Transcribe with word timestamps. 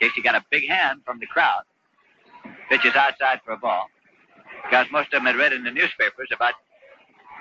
Casey 0.00 0.22
got 0.22 0.34
a 0.34 0.44
big 0.50 0.68
hand 0.68 1.00
from 1.04 1.18
the 1.18 1.26
crowd. 1.26 1.62
Pitches 2.68 2.94
outside 2.94 3.40
for 3.44 3.52
a 3.52 3.56
ball. 3.56 3.86
Because 4.64 4.86
most 4.92 5.06
of 5.06 5.12
them 5.12 5.26
had 5.26 5.36
read 5.36 5.52
in 5.52 5.64
the 5.64 5.70
newspapers 5.70 6.28
about 6.32 6.54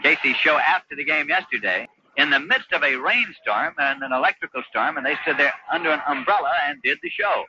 Casey's 0.03 0.35
show 0.37 0.57
after 0.57 0.95
the 0.95 1.03
game 1.03 1.29
yesterday 1.29 1.87
in 2.17 2.29
the 2.29 2.39
midst 2.39 2.71
of 2.73 2.83
a 2.83 2.95
rainstorm 2.95 3.73
and 3.77 4.01
an 4.01 4.11
electrical 4.11 4.63
storm, 4.69 4.97
and 4.97 5.05
they 5.05 5.15
stood 5.23 5.37
there 5.37 5.53
under 5.71 5.91
an 5.91 6.01
umbrella 6.07 6.51
and 6.67 6.81
did 6.81 6.97
the 7.03 7.09
show. 7.09 7.45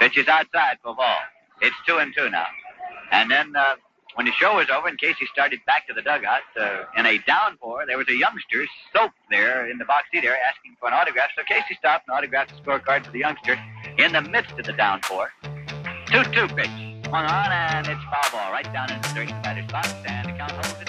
Pitches 0.00 0.28
outside 0.28 0.78
for 0.82 0.90
a 0.90 0.94
ball. 0.94 1.18
It's 1.60 1.76
two 1.86 1.98
and 1.98 2.12
two 2.16 2.28
now. 2.30 2.46
And 3.12 3.30
then 3.30 3.54
uh, 3.54 3.76
when 4.16 4.24
the 4.24 4.32
show 4.32 4.56
was 4.56 4.66
over 4.74 4.88
and 4.88 4.98
Casey 4.98 5.26
started 5.30 5.60
back 5.66 5.86
to 5.86 5.92
the 5.92 6.00
dugout 6.00 6.40
uh, 6.58 6.84
in 6.96 7.04
a 7.04 7.18
downpour, 7.26 7.84
there 7.86 7.98
was 7.98 8.08
a 8.08 8.16
youngster 8.16 8.64
soaked 8.92 9.14
there 9.30 9.70
in 9.70 9.76
the 9.76 9.84
box 9.84 10.08
seat 10.10 10.24
area 10.24 10.40
asking 10.48 10.74
for 10.80 10.88
an 10.88 10.94
autograph. 10.94 11.28
So 11.36 11.42
Casey 11.44 11.76
stopped 11.78 12.08
and 12.08 12.16
autographed 12.16 12.52
the 12.56 12.62
scorecard 12.62 13.04
for 13.04 13.12
the 13.12 13.18
youngster 13.18 13.58
in 13.98 14.12
the 14.12 14.22
midst 14.22 14.52
of 14.52 14.64
the 14.64 14.72
downpour. 14.72 15.30
2-2 16.06 16.56
pitch. 16.56 17.06
Swung 17.06 17.26
on 17.26 17.52
and 17.52 17.86
it's 17.86 18.02
foul 18.04 18.30
ball 18.32 18.52
right 18.52 18.72
down 18.72 18.90
in 18.90 19.00
the 19.02 19.08
third 19.08 19.28
batter's 19.42 19.70
box 19.70 19.92
and 20.06 20.28
the 20.28 20.32
count 20.32 20.50
holds 20.52 20.80
it 20.80 20.85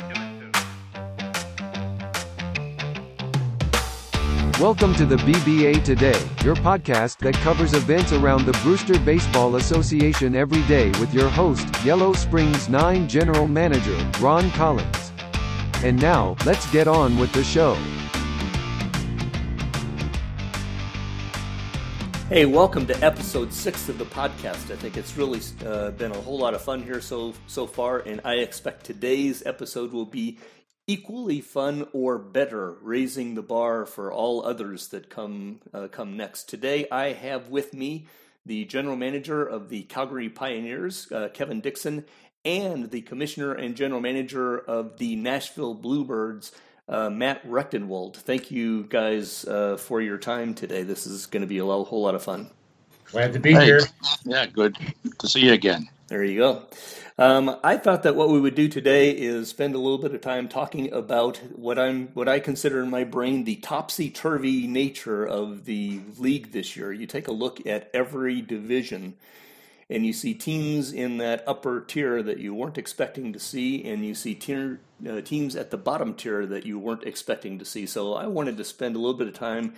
Welcome 4.59 4.95
to 4.95 5.05
the 5.05 5.17
BBA 5.17 5.83
Today, 5.83 6.19
your 6.43 6.55
podcast 6.55 7.19
that 7.19 7.35
covers 7.35 7.75
events 7.75 8.11
around 8.11 8.47
the 8.47 8.53
Brewster 8.63 8.97
Baseball 8.97 9.57
Association 9.57 10.35
every 10.35 10.63
day 10.63 10.89
with 10.99 11.13
your 11.13 11.29
host, 11.29 11.67
Yellow 11.85 12.11
Springs 12.13 12.67
9 12.67 13.07
General 13.07 13.47
Manager, 13.47 13.95
Ron 14.19 14.49
Collins. 14.53 15.11
And 15.83 16.01
now, 16.01 16.35
let's 16.43 16.65
get 16.71 16.87
on 16.87 17.19
with 17.19 17.31
the 17.33 17.43
show. 17.43 17.75
Hey, 22.29 22.45
welcome 22.45 22.87
to 22.87 23.05
episode 23.05 23.53
six 23.53 23.87
of 23.89 23.99
the 23.99 24.05
podcast. 24.05 24.71
I 24.71 24.75
think 24.75 24.97
it's 24.97 25.15
really 25.15 25.39
uh, 25.67 25.91
been 25.91 26.11
a 26.11 26.21
whole 26.21 26.39
lot 26.39 26.55
of 26.55 26.63
fun 26.63 26.81
here 26.81 26.99
so 26.99 27.33
so 27.45 27.67
far, 27.67 27.99
and 27.99 28.21
I 28.25 28.37
expect 28.37 28.85
today's 28.85 29.45
episode 29.45 29.93
will 29.93 30.05
be 30.05 30.39
equally 30.87 31.41
fun 31.41 31.85
or 31.91 32.17
better, 32.17 32.71
raising 32.81 33.35
the 33.35 33.41
bar 33.41 33.85
for 33.85 34.11
all 34.11 34.45
others 34.45 34.87
that 34.87 35.09
come 35.09 35.59
uh, 35.73 35.87
come 35.89 36.15
next. 36.15 36.45
Today, 36.49 36.87
I 36.89 37.11
have 37.11 37.49
with 37.49 37.73
me 37.73 38.07
the 38.45 38.63
general 38.65 38.95
manager 38.95 39.45
of 39.45 39.67
the 39.67 39.83
Calgary 39.83 40.29
Pioneers, 40.29 41.11
uh, 41.11 41.27
Kevin 41.33 41.59
Dickson, 41.59 42.05
and 42.45 42.89
the 42.89 43.01
commissioner 43.01 43.51
and 43.53 43.75
general 43.75 43.99
manager 43.99 44.57
of 44.57 44.97
the 44.97 45.17
Nashville 45.17 45.73
Bluebirds, 45.73 46.53
uh, 46.87 47.09
Matt 47.09 47.45
Rectenwald. 47.45 48.15
Thank 48.15 48.49
you 48.49 48.83
guys 48.85 49.43
uh, 49.45 49.75
for 49.75 49.99
your 49.99 50.17
time 50.17 50.53
today. 50.53 50.83
This 50.83 51.05
is 51.05 51.25
going 51.25 51.41
to 51.41 51.47
be 51.47 51.57
a 51.57 51.65
whole 51.65 52.01
lot 52.01 52.15
of 52.15 52.23
fun. 52.23 52.49
Glad 53.11 53.33
to 53.33 53.39
be 53.39 53.53
here. 53.53 53.81
Yeah, 54.23 54.45
good 54.45 54.77
to 55.19 55.27
see 55.27 55.41
you 55.41 55.53
again. 55.53 55.89
There 56.07 56.23
you 56.23 56.39
go. 56.39 56.63
Um, 57.19 57.57
I 57.63 57.77
thought 57.77 58.03
that 58.03 58.15
what 58.15 58.29
we 58.29 58.39
would 58.39 58.53
do 58.53 58.67
today 58.67 59.09
is 59.09 59.49
spend 59.49 59.73
a 59.73 59.79
little 59.79 59.97
bit 59.97 60.13
of 60.13 60.21
time 60.21 60.47
talking 60.47 60.93
about 60.93 61.37
what 61.55 61.79
I'm, 61.79 62.09
what 62.09 62.29
I 62.29 62.39
consider 62.39 62.83
in 62.83 62.91
my 62.91 63.05
brain 63.05 63.43
the 63.43 63.55
topsy 63.55 64.11
turvy 64.11 64.67
nature 64.67 65.25
of 65.25 65.65
the 65.65 65.99
league 66.19 66.51
this 66.51 66.77
year. 66.77 66.93
You 66.93 67.07
take 67.07 67.27
a 67.27 67.31
look 67.31 67.65
at 67.65 67.89
every 67.91 68.41
division 68.41 69.15
and 69.89 70.05
you 70.05 70.13
see 70.13 70.35
teams 70.35 70.93
in 70.93 71.17
that 71.17 71.43
upper 71.47 71.81
tier 71.81 72.21
that 72.21 72.37
you 72.37 72.53
weren't 72.53 72.77
expecting 72.77 73.33
to 73.33 73.39
see, 73.39 73.85
and 73.85 74.05
you 74.05 74.13
see 74.13 74.35
tier, 74.35 74.81
uh, 75.09 75.21
teams 75.21 75.55
at 75.55 75.71
the 75.71 75.77
bottom 75.77 76.13
tier 76.13 76.45
that 76.45 76.65
you 76.65 76.77
weren't 76.77 77.05
expecting 77.05 77.57
to 77.57 77.65
see. 77.65 77.85
So 77.85 78.13
I 78.13 78.27
wanted 78.27 78.57
to 78.57 78.65
spend 78.65 78.95
a 78.95 78.99
little 78.99 79.17
bit 79.17 79.29
of 79.29 79.33
time 79.33 79.73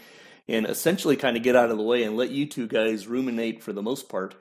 and 0.48 0.66
essentially 0.66 1.16
kind 1.16 1.38
of 1.38 1.44
get 1.44 1.56
out 1.56 1.70
of 1.70 1.78
the 1.78 1.84
way 1.84 2.04
and 2.04 2.18
let 2.18 2.32
you 2.32 2.48
two 2.48 2.68
guys 2.68 3.08
ruminate 3.08 3.62
for 3.62 3.72
the 3.72 3.84
most 3.84 4.10
part 4.10 4.36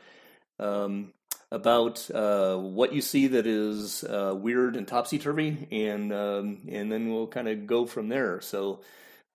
um, 0.59 1.13
about 1.51 2.11
uh, 2.11 2.57
what 2.57 2.93
you 2.93 3.01
see 3.01 3.27
that 3.29 3.47
is 3.47 4.05
uh, 4.05 4.35
weird 4.37 4.77
and 4.77 4.87
topsy 4.87 5.19
turvy, 5.19 5.67
and 5.71 6.13
um, 6.13 6.59
and 6.69 6.93
then 6.93 7.13
we'll 7.13 7.27
kind 7.27 7.49
of 7.49 7.67
go 7.67 7.87
from 7.87 8.09
there. 8.09 8.41
So, 8.41 8.81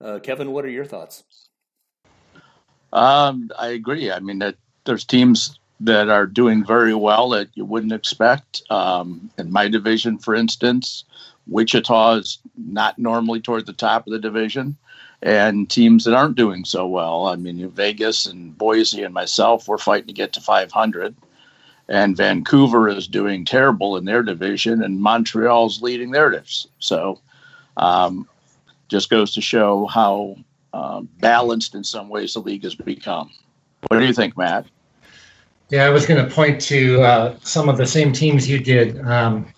uh, 0.01 0.19
Kevin, 0.19 0.51
what 0.51 0.65
are 0.65 0.69
your 0.69 0.85
thoughts? 0.85 1.23
Um, 2.91 3.49
I 3.57 3.69
agree. 3.69 4.11
I 4.11 4.19
mean, 4.19 4.39
that 4.39 4.55
there's 4.85 5.05
teams 5.05 5.59
that 5.79 6.09
are 6.09 6.27
doing 6.27 6.63
very 6.63 6.93
well 6.93 7.29
that 7.29 7.49
you 7.55 7.65
wouldn't 7.65 7.91
expect. 7.93 8.61
Um, 8.69 9.31
in 9.37 9.51
my 9.51 9.67
division, 9.67 10.19
for 10.19 10.35
instance, 10.35 11.03
Wichita 11.47 12.17
is 12.17 12.37
not 12.55 12.99
normally 12.99 13.41
toward 13.41 13.65
the 13.65 13.73
top 13.73 14.05
of 14.05 14.13
the 14.13 14.19
division, 14.19 14.77
and 15.21 15.69
teams 15.69 16.05
that 16.05 16.13
aren't 16.13 16.35
doing 16.35 16.63
so 16.63 16.87
well. 16.87 17.25
I 17.27 17.35
mean, 17.35 17.67
Vegas 17.69 18.27
and 18.27 18.55
Boise 18.55 19.03
and 19.03 19.13
myself, 19.13 19.67
we're 19.67 19.77
fighting 19.79 20.07
to 20.07 20.13
get 20.13 20.33
to 20.33 20.41
500. 20.41 21.15
And 21.89 22.15
Vancouver 22.15 22.87
is 22.87 23.07
doing 23.07 23.43
terrible 23.43 23.97
in 23.97 24.05
their 24.05 24.23
division, 24.23 24.83
and 24.83 25.01
Montreal's 25.01 25.81
leading 25.81 26.11
their 26.11 26.31
theirs. 26.31 26.67
So, 26.79 27.19
um, 27.77 28.27
just 28.87 29.09
goes 29.09 29.33
to 29.33 29.41
show 29.41 29.85
how 29.87 30.37
uh, 30.73 31.01
balanced 31.19 31.75
in 31.75 31.83
some 31.83 32.09
ways 32.09 32.33
the 32.33 32.39
league 32.39 32.63
has 32.63 32.75
become. 32.75 33.31
What 33.87 33.99
do 33.99 34.05
you 34.05 34.13
think, 34.13 34.37
Matt? 34.37 34.65
Yeah, 35.69 35.85
I 35.85 35.89
was 35.89 36.05
going 36.05 36.23
to 36.23 36.33
point 36.33 36.61
to 36.61 37.01
uh, 37.01 37.35
some 37.41 37.67
of 37.67 37.77
the 37.77 37.85
same 37.85 38.13
teams 38.13 38.49
you 38.49 38.59
did, 38.59 39.01
um, 39.01 39.51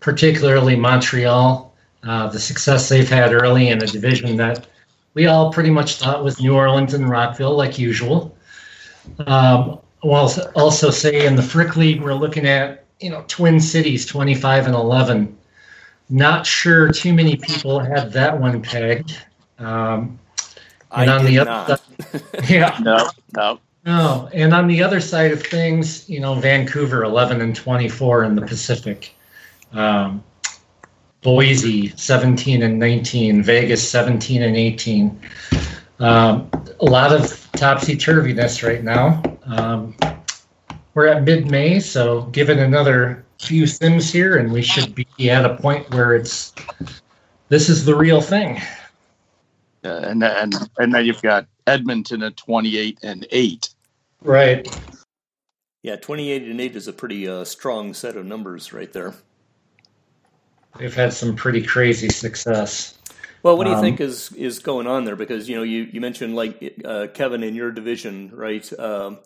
particularly 0.00 0.76
Montreal, 0.76 1.72
uh, 2.02 2.28
the 2.28 2.40
success 2.40 2.88
they've 2.88 3.08
had 3.08 3.32
early 3.32 3.68
in 3.68 3.82
a 3.82 3.86
division 3.86 4.36
that 4.36 4.66
we 5.14 5.26
all 5.26 5.52
pretty 5.52 5.70
much 5.70 5.96
thought 5.96 6.24
was 6.24 6.40
New 6.40 6.54
Orleans 6.54 6.94
and 6.94 7.08
Rockville, 7.08 7.56
like 7.56 7.78
usual. 7.78 8.36
Um, 9.26 9.80
I'll 10.02 10.32
also 10.56 10.90
say 10.90 11.26
in 11.26 11.36
the 11.36 11.42
Frick 11.42 11.76
League, 11.76 12.00
we're 12.00 12.14
looking 12.14 12.46
at 12.46 12.84
you 13.00 13.10
know 13.10 13.24
Twin 13.28 13.60
Cities, 13.60 14.06
25 14.06 14.66
and 14.66 14.74
11. 14.74 15.36
Not 16.08 16.46
sure 16.46 16.90
too 16.90 17.12
many 17.12 17.36
people 17.36 17.78
had 17.78 18.12
that 18.12 18.38
one 18.38 18.62
pegged. 18.62 19.16
Um, 19.58 20.18
and 20.92 21.10
I 21.10 21.18
on 21.18 21.24
the 21.24 21.38
other 21.38 21.76
side, 21.76 22.22
yeah, 22.50 22.78
no, 22.82 23.10
no. 23.36 23.60
No, 23.86 24.28
and 24.34 24.52
on 24.52 24.66
the 24.66 24.82
other 24.82 25.00
side 25.00 25.32
of 25.32 25.42
things, 25.42 26.08
you 26.08 26.20
know, 26.20 26.34
Vancouver 26.34 27.02
11 27.04 27.40
and 27.40 27.56
24 27.56 28.24
in 28.24 28.34
the 28.34 28.42
Pacific, 28.42 29.14
um, 29.72 30.22
Boise 31.22 31.88
17 31.96 32.62
and 32.62 32.78
19, 32.78 33.42
Vegas 33.42 33.88
17 33.88 34.42
and 34.42 34.56
18. 34.56 35.20
Um, 35.98 36.50
a 36.80 36.84
lot 36.84 37.12
of 37.12 37.48
topsy 37.52 37.96
turviness 37.96 38.66
right 38.66 38.84
now. 38.84 39.22
Um, 39.44 39.94
we're 40.94 41.06
at 41.06 41.24
mid 41.24 41.50
May, 41.50 41.80
so 41.80 42.22
give 42.32 42.50
it 42.50 42.58
another 42.58 43.24
few 43.40 43.66
sims 43.66 44.12
here, 44.12 44.36
and 44.36 44.52
we 44.52 44.62
should 44.62 44.94
be 44.94 45.30
at 45.30 45.44
a 45.44 45.56
point 45.56 45.88
where 45.90 46.14
it's 46.14 46.52
this 47.48 47.68
is 47.68 47.84
the 47.84 47.94
real 47.94 48.20
thing. 48.20 48.60
Uh, 49.84 50.00
and 50.04 50.22
and 50.22 50.54
and 50.78 50.94
then 50.94 51.06
you've 51.06 51.22
got 51.22 51.46
Edmonton 51.66 52.22
at 52.22 52.36
28 52.36 52.98
and 53.02 53.26
8. 53.30 53.68
Right. 54.22 54.80
Yeah, 55.82 55.96
28 55.96 56.42
and 56.42 56.60
8 56.60 56.76
is 56.76 56.88
a 56.88 56.92
pretty 56.92 57.26
uh, 57.26 57.44
strong 57.44 57.94
set 57.94 58.16
of 58.16 58.26
numbers 58.26 58.72
right 58.72 58.92
there. 58.92 59.14
They've 60.78 60.94
had 60.94 61.12
some 61.12 61.34
pretty 61.34 61.62
crazy 61.62 62.10
success. 62.10 62.98
Well, 63.42 63.56
what 63.56 63.64
do 63.64 63.70
you 63.70 63.76
um, 63.76 63.82
think 63.82 64.00
is 64.00 64.32
is 64.32 64.58
going 64.58 64.86
on 64.86 65.04
there? 65.04 65.16
Because 65.16 65.48
you 65.48 65.56
know, 65.56 65.62
you, 65.62 65.88
you 65.92 66.00
mentioned 66.00 66.36
like 66.36 66.78
uh, 66.84 67.06
Kevin 67.14 67.42
in 67.42 67.54
your 67.54 67.70
division, 67.70 68.30
right? 68.34 68.70
Um, 68.78 69.18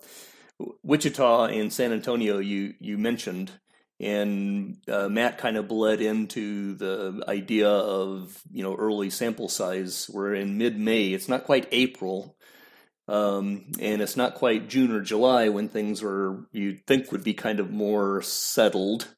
Wichita 0.83 1.45
and 1.45 1.71
San 1.71 1.91
Antonio, 1.91 2.39
you 2.39 2.75
you 2.79 2.97
mentioned, 2.97 3.51
and 3.99 4.77
uh, 4.87 5.09
Matt 5.09 5.37
kind 5.37 5.57
of 5.57 5.67
bled 5.67 5.99
into 5.99 6.75
the 6.75 7.23
idea 7.27 7.69
of 7.69 8.41
you 8.51 8.63
know 8.63 8.75
early 8.75 9.09
sample 9.09 9.49
size. 9.49 10.09
We're 10.11 10.35
in 10.35 10.57
mid 10.57 10.79
May; 10.79 11.07
it's 11.07 11.27
not 11.27 11.43
quite 11.43 11.67
April, 11.71 12.37
um, 13.09 13.65
and 13.79 14.01
it's 14.01 14.15
not 14.15 14.35
quite 14.35 14.69
June 14.69 14.91
or 14.91 15.01
July 15.01 15.49
when 15.49 15.67
things 15.67 16.01
are 16.01 16.47
you'd 16.53 16.87
think 16.87 17.11
would 17.11 17.23
be 17.23 17.33
kind 17.33 17.59
of 17.59 17.71
more 17.71 18.21
settled. 18.21 19.13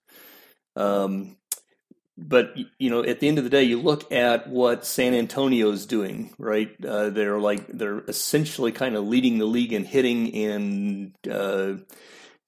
Um, 0.75 1.36
but 2.17 2.55
you 2.79 2.89
know, 2.89 3.03
at 3.03 3.19
the 3.19 3.27
end 3.27 3.37
of 3.37 3.43
the 3.43 3.49
day, 3.49 3.63
you 3.63 3.79
look 3.79 4.11
at 4.11 4.49
what 4.49 4.85
San 4.85 5.13
Antonio's 5.13 5.85
doing, 5.85 6.33
right? 6.37 6.73
Uh, 6.83 7.09
they're 7.09 7.39
like 7.39 7.67
they're 7.67 7.99
essentially 8.07 8.71
kind 8.71 8.95
of 8.95 9.05
leading 9.05 9.37
the 9.37 9.45
league 9.45 9.71
in 9.71 9.85
hitting 9.85 10.33
and 10.33 11.13
uh, 11.29 11.75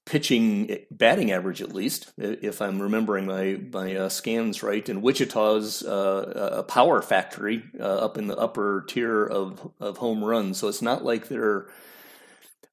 pitching 0.06 0.76
batting 0.90 1.30
average 1.30 1.62
at 1.62 1.72
least, 1.72 2.12
if 2.18 2.60
I'm 2.60 2.82
remembering 2.82 3.26
my 3.26 3.60
my 3.72 3.94
uh, 3.94 4.08
scans 4.08 4.62
right. 4.62 4.86
And 4.88 5.02
Wichita's 5.02 5.84
uh, 5.84 6.54
a 6.58 6.62
power 6.64 7.00
factory 7.00 7.62
uh, 7.78 7.84
up 7.84 8.18
in 8.18 8.26
the 8.26 8.36
upper 8.36 8.84
tier 8.88 9.24
of 9.24 9.70
of 9.78 9.98
home 9.98 10.24
runs, 10.24 10.58
so 10.58 10.66
it's 10.66 10.82
not 10.82 11.04
like 11.04 11.28
they're 11.28 11.68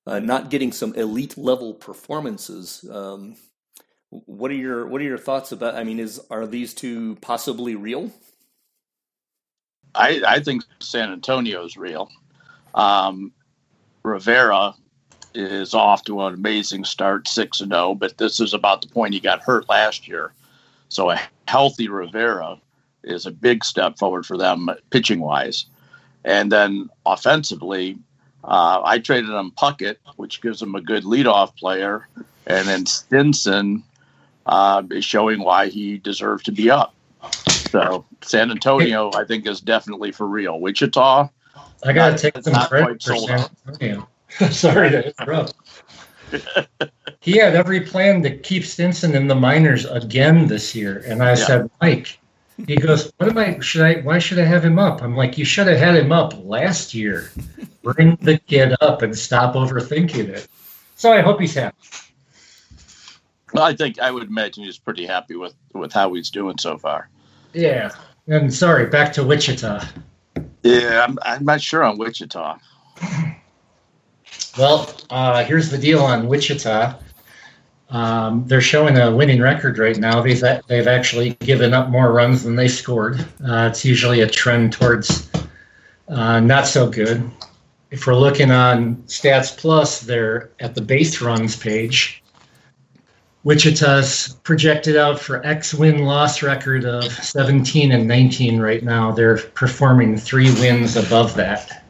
uh, 0.07 0.19
not 0.19 0.49
getting 0.49 0.71
some 0.71 0.95
elite 0.95 1.38
level 1.38 1.75
performances. 1.75 2.83
Um, 2.89 3.35
what 4.09 4.51
are 4.51 4.56
your 4.56 4.88
what 4.88 5.01
are 5.01 5.06
your 5.06 5.18
thoughts 5.18 5.51
about? 5.51 5.75
I 5.75 5.83
mean, 5.83 6.00
is 6.00 6.21
are 6.30 6.48
these 6.48 6.74
two 6.74 7.15
possibly 7.21 7.75
real? 7.75 8.12
I 9.95 10.21
I 10.25 10.39
think 10.39 10.63
San 10.80 11.12
Antonio 11.12 11.63
is 11.65 11.77
real. 11.77 12.09
Um, 12.74 13.31
Rivera 14.04 14.75
is 15.33 15.74
off 15.74 16.04
to 16.06 16.21
an 16.21 16.33
amazing 16.33 16.86
start, 16.86 17.27
six 17.27 17.59
and 17.59 17.71
zero. 17.71 17.95
But 17.95 18.18
this 18.18 18.39
is 18.39 18.54
about 18.54 18.81
the 18.81 18.88
point 18.88 19.13
he 19.13 19.19
got 19.19 19.42
hurt 19.42 19.68
last 19.69 20.07
year, 20.07 20.31
so 20.89 21.12
a 21.12 21.19
healthy 21.48 21.89
Rivera 21.89 22.57
is 23.04 23.25
a 23.25 23.31
big 23.31 23.63
step 23.63 23.98
forward 23.98 24.25
for 24.25 24.38
them 24.38 24.69
pitching 24.89 25.19
wise. 25.19 25.65
And 26.25 26.51
then 26.51 26.89
offensively, 27.06 27.98
uh, 28.44 28.81
I 28.83 29.00
traded 29.00 29.30
him 29.30 29.51
Puckett, 29.51 29.98
which 30.18 30.42
gives 30.42 30.62
him 30.62 30.75
a 30.75 30.81
good 30.81 31.04
leadoff 31.04 31.56
player, 31.56 32.07
and 32.45 32.68
then 32.68 32.86
Stinson 32.86 33.83
uh, 34.47 34.83
is 34.91 35.05
showing 35.05 35.41
why 35.41 35.67
he 35.67 35.97
deserves 35.97 36.44
to 36.44 36.51
be 36.51 36.69
up. 36.69 36.94
So 37.71 38.05
San 38.21 38.51
Antonio, 38.51 39.11
I 39.13 39.25
think, 39.25 39.47
is 39.47 39.61
definitely 39.61 40.11
for 40.11 40.27
real. 40.27 40.59
Wichita, 40.59 41.29
I 41.83 41.94
gotta 41.94 42.17
take 42.17 42.41
some 42.44 42.53
credit 42.67 43.03
for 43.03 43.15
San 43.17 43.49
Antonio. 43.67 44.07
Sorry 44.51 44.89
to 44.89 45.07
interrupt. 45.07 45.53
he 47.19 47.38
had 47.38 47.55
every 47.55 47.81
plan 47.81 48.21
to 48.23 48.38
keep 48.38 48.65
Stinson 48.65 49.15
in 49.15 49.27
the 49.27 49.35
minors 49.35 49.85
again 49.85 50.47
this 50.47 50.75
year, 50.75 51.03
and 51.05 51.23
I 51.23 51.29
yeah. 51.29 51.35
said, 51.35 51.69
Mike. 51.81 52.19
He 52.65 52.75
goes, 52.75 53.11
"What 53.17 53.29
am 53.29 53.38
I? 53.38 53.59
Should 53.59 53.83
I? 53.83 53.95
Why 54.01 54.17
should 54.17 54.39
I 54.39 54.45
have 54.45 54.65
him 54.65 54.79
up?" 54.79 55.03
I'm 55.03 55.15
like, 55.15 55.38
"You 55.38 55.45
should 55.45 55.67
have 55.67 55.77
had 55.77 55.95
him 55.95 56.11
up 56.11 56.33
last 56.44 56.95
year. 56.95 57.31
Bring 57.83 58.17
the 58.21 58.39
kid 58.39 58.75
up 58.81 59.03
and 59.03 59.15
stop 59.15 59.53
overthinking 59.53 60.29
it." 60.29 60.47
So 60.95 61.13
I 61.13 61.21
hope 61.21 61.39
he's 61.39 61.53
happy. 61.53 61.77
Well, 63.53 63.63
I 63.63 63.75
think 63.75 63.99
I 63.99 64.11
would 64.11 64.23
imagine 64.23 64.63
he's 64.63 64.77
pretty 64.77 65.05
happy 65.05 65.35
with 65.35 65.55
with 65.73 65.94
how 65.94 66.13
he's 66.13 66.29
doing 66.29 66.57
so 66.57 66.77
far. 66.77 67.09
Yeah, 67.53 67.91
and 68.27 68.53
sorry, 68.53 68.88
back 68.88 69.13
to 69.13 69.23
Wichita. 69.23 69.85
Yeah, 70.63 71.05
I'm, 71.07 71.17
I'm 71.21 71.45
not 71.45 71.61
sure 71.61 71.83
on 71.83 71.97
Wichita. 71.97 72.57
Well, 74.57 74.91
uh, 75.11 75.44
here's 75.44 75.69
the 75.69 75.77
deal 75.77 75.99
on 75.99 76.27
Wichita. 76.27 76.95
Um, 77.89 78.44
they're 78.47 78.59
showing 78.59 78.97
a 78.97 79.15
winning 79.15 79.39
record 79.39 79.77
right 79.77 79.97
now. 79.97 80.21
They've 80.21 80.44
they've 80.67 80.88
actually 80.88 81.35
given 81.35 81.73
up 81.73 81.89
more 81.89 82.11
runs 82.11 82.44
than 82.44 82.55
they 82.55 82.67
scored. 82.67 83.19
Uh, 83.47 83.69
it's 83.71 83.85
usually 83.85 84.21
a 84.21 84.27
trend 84.27 84.73
towards 84.73 85.29
uh, 86.07 86.39
not 86.39 86.67
so 86.67 86.89
good. 86.89 87.29
If 87.91 88.07
we're 88.07 88.15
looking 88.15 88.51
on 88.51 88.97
Stats 89.03 89.55
Plus, 89.55 90.01
they're 90.01 90.49
at 90.59 90.75
the 90.75 90.81
base 90.81 91.21
runs 91.21 91.55
page. 91.55 92.23
Wichita's 93.47 94.35
projected 94.44 94.97
out 94.97 95.17
for 95.17 95.41
X 95.47 95.73
win 95.73 95.99
loss 95.99 96.44
record 96.44 96.83
of 96.83 97.05
17 97.05 97.94
and 97.94 98.05
19 98.05 98.59
right 98.59 98.83
now. 98.83 99.13
They're 99.13 99.38
performing 99.38 100.17
three 100.17 100.51
wins 100.55 100.97
above 100.97 101.33
that. 101.35 101.85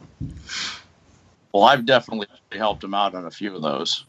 Well, 1.52 1.64
I've 1.64 1.84
definitely 1.84 2.28
helped 2.52 2.82
them 2.82 2.94
out 2.94 3.16
on 3.16 3.26
a 3.26 3.30
few 3.32 3.56
of 3.56 3.62
those. 3.62 4.04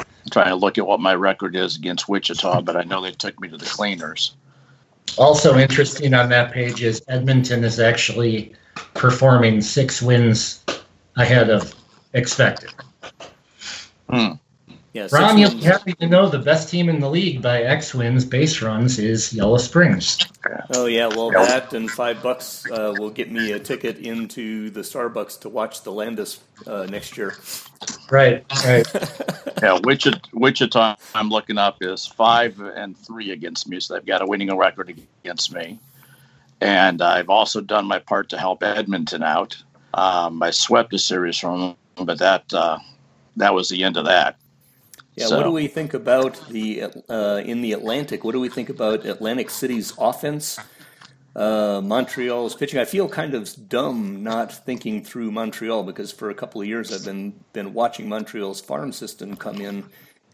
I'm 0.00 0.30
trying 0.32 0.48
to 0.48 0.56
look 0.56 0.78
at 0.78 0.86
what 0.88 0.98
my 0.98 1.14
record 1.14 1.54
is 1.54 1.76
against 1.76 2.08
Wichita, 2.08 2.60
but 2.62 2.76
I 2.76 2.82
know 2.82 3.00
they 3.00 3.12
took 3.12 3.40
me 3.40 3.46
to 3.50 3.56
the 3.56 3.64
cleaners. 3.64 4.34
Also 5.18 5.56
interesting 5.56 6.12
on 6.12 6.28
that 6.30 6.50
page 6.50 6.82
is 6.82 7.04
Edmonton 7.06 7.62
is 7.62 7.78
actually 7.78 8.52
performing 8.94 9.60
six 9.60 10.02
wins 10.02 10.64
ahead 11.14 11.50
of 11.50 11.72
expected. 12.14 12.72
Hmm. 14.10 14.32
Yeah, 14.96 15.08
Ron, 15.12 15.36
you'll 15.36 15.50
be 15.50 15.60
happy 15.60 15.92
to 15.92 16.06
know 16.06 16.26
the 16.26 16.38
best 16.38 16.70
team 16.70 16.88
in 16.88 17.00
the 17.00 17.10
league 17.10 17.42
by 17.42 17.60
X 17.60 17.92
wins 17.92 18.24
base 18.24 18.62
runs 18.62 18.98
is 18.98 19.30
Yellow 19.30 19.58
Springs. 19.58 20.16
Oh 20.70 20.86
yeah, 20.86 21.06
well 21.08 21.28
that 21.32 21.74
and 21.74 21.90
five 21.90 22.22
bucks 22.22 22.64
uh, 22.70 22.94
will 22.96 23.10
get 23.10 23.30
me 23.30 23.52
a 23.52 23.58
ticket 23.58 23.98
into 23.98 24.70
the 24.70 24.80
Starbucks 24.80 25.38
to 25.40 25.50
watch 25.50 25.82
the 25.82 25.92
Landis 25.92 26.40
uh, 26.66 26.86
next 26.88 27.18
year. 27.18 27.36
Right, 28.10 28.42
right. 28.64 28.86
yeah, 29.62 29.78
Wichita, 29.82 30.18
Wichita, 30.32 30.96
I'm 31.14 31.28
looking 31.28 31.58
up 31.58 31.76
is 31.82 32.06
five 32.06 32.58
and 32.58 32.96
three 32.96 33.32
against 33.32 33.68
me, 33.68 33.80
so 33.80 33.92
they've 33.92 34.06
got 34.06 34.22
a 34.22 34.26
winning 34.26 34.56
record 34.56 34.98
against 35.22 35.52
me. 35.52 35.78
And 36.62 37.02
I've 37.02 37.28
also 37.28 37.60
done 37.60 37.84
my 37.84 37.98
part 37.98 38.30
to 38.30 38.38
help 38.38 38.62
Edmonton 38.62 39.22
out. 39.22 39.62
Um, 39.92 40.42
I 40.42 40.52
swept 40.52 40.94
a 40.94 40.98
series 40.98 41.36
from 41.36 41.76
them, 41.96 42.06
but 42.06 42.18
that 42.18 42.50
uh, 42.54 42.78
that 43.36 43.52
was 43.52 43.68
the 43.68 43.84
end 43.84 43.98
of 43.98 44.06
that. 44.06 44.38
Yeah, 45.16 45.26
so. 45.26 45.38
what 45.38 45.44
do 45.44 45.50
we 45.50 45.66
think 45.66 45.94
about 45.94 46.48
the 46.48 46.84
uh, 47.08 47.42
in 47.44 47.62
the 47.62 47.72
Atlantic? 47.72 48.22
What 48.22 48.32
do 48.32 48.40
we 48.40 48.50
think 48.50 48.68
about 48.68 49.06
Atlantic 49.06 49.48
City's 49.48 49.94
offense? 49.98 50.58
Uh, 51.34 51.80
Montreal's 51.82 52.54
pitching. 52.54 52.80
I 52.80 52.84
feel 52.84 53.08
kind 53.08 53.34
of 53.34 53.68
dumb 53.68 54.22
not 54.22 54.52
thinking 54.52 55.02
through 55.02 55.30
Montreal 55.30 55.84
because 55.84 56.12
for 56.12 56.30
a 56.30 56.34
couple 56.34 56.60
of 56.60 56.66
years 56.66 56.92
I've 56.92 57.04
been 57.04 57.32
been 57.54 57.72
watching 57.72 58.08
Montreal's 58.08 58.60
farm 58.60 58.92
system 58.92 59.36
come 59.36 59.60
in, 59.60 59.84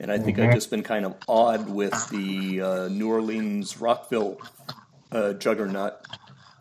and 0.00 0.10
I 0.10 0.18
think 0.18 0.36
mm-hmm. 0.36 0.48
I've 0.48 0.54
just 0.54 0.70
been 0.70 0.82
kind 0.82 1.04
of 1.04 1.14
awed 1.28 1.68
with 1.68 1.92
the 2.10 2.60
uh, 2.60 2.88
New 2.88 3.08
Orleans 3.08 3.80
Rockville 3.80 4.40
uh, 5.12 5.32
juggernaut. 5.34 5.94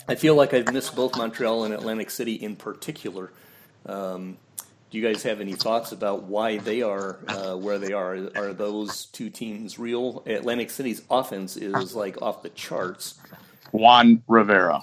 I 0.07 0.15
feel 0.15 0.35
like 0.35 0.53
I've 0.53 0.71
missed 0.71 0.95
both 0.95 1.17
Montreal 1.17 1.65
and 1.65 1.73
Atlantic 1.73 2.11
City 2.11 2.33
in 2.33 2.55
particular. 2.55 3.31
Um, 3.85 4.37
do 4.91 4.97
you 4.97 5.07
guys 5.07 5.23
have 5.23 5.39
any 5.39 5.53
thoughts 5.53 5.93
about 5.93 6.23
why 6.23 6.57
they 6.57 6.81
are 6.81 7.19
uh, 7.29 7.55
where 7.55 7.79
they 7.79 7.93
are? 7.93 8.29
Are 8.35 8.51
those 8.51 9.05
two 9.05 9.29
teams 9.29 9.79
real? 9.79 10.21
Atlantic 10.27 10.69
City's 10.69 11.01
offense 11.09 11.55
is 11.55 11.95
like 11.95 12.21
off 12.21 12.43
the 12.43 12.49
charts. 12.49 13.17
Juan 13.71 14.21
Rivera. 14.27 14.81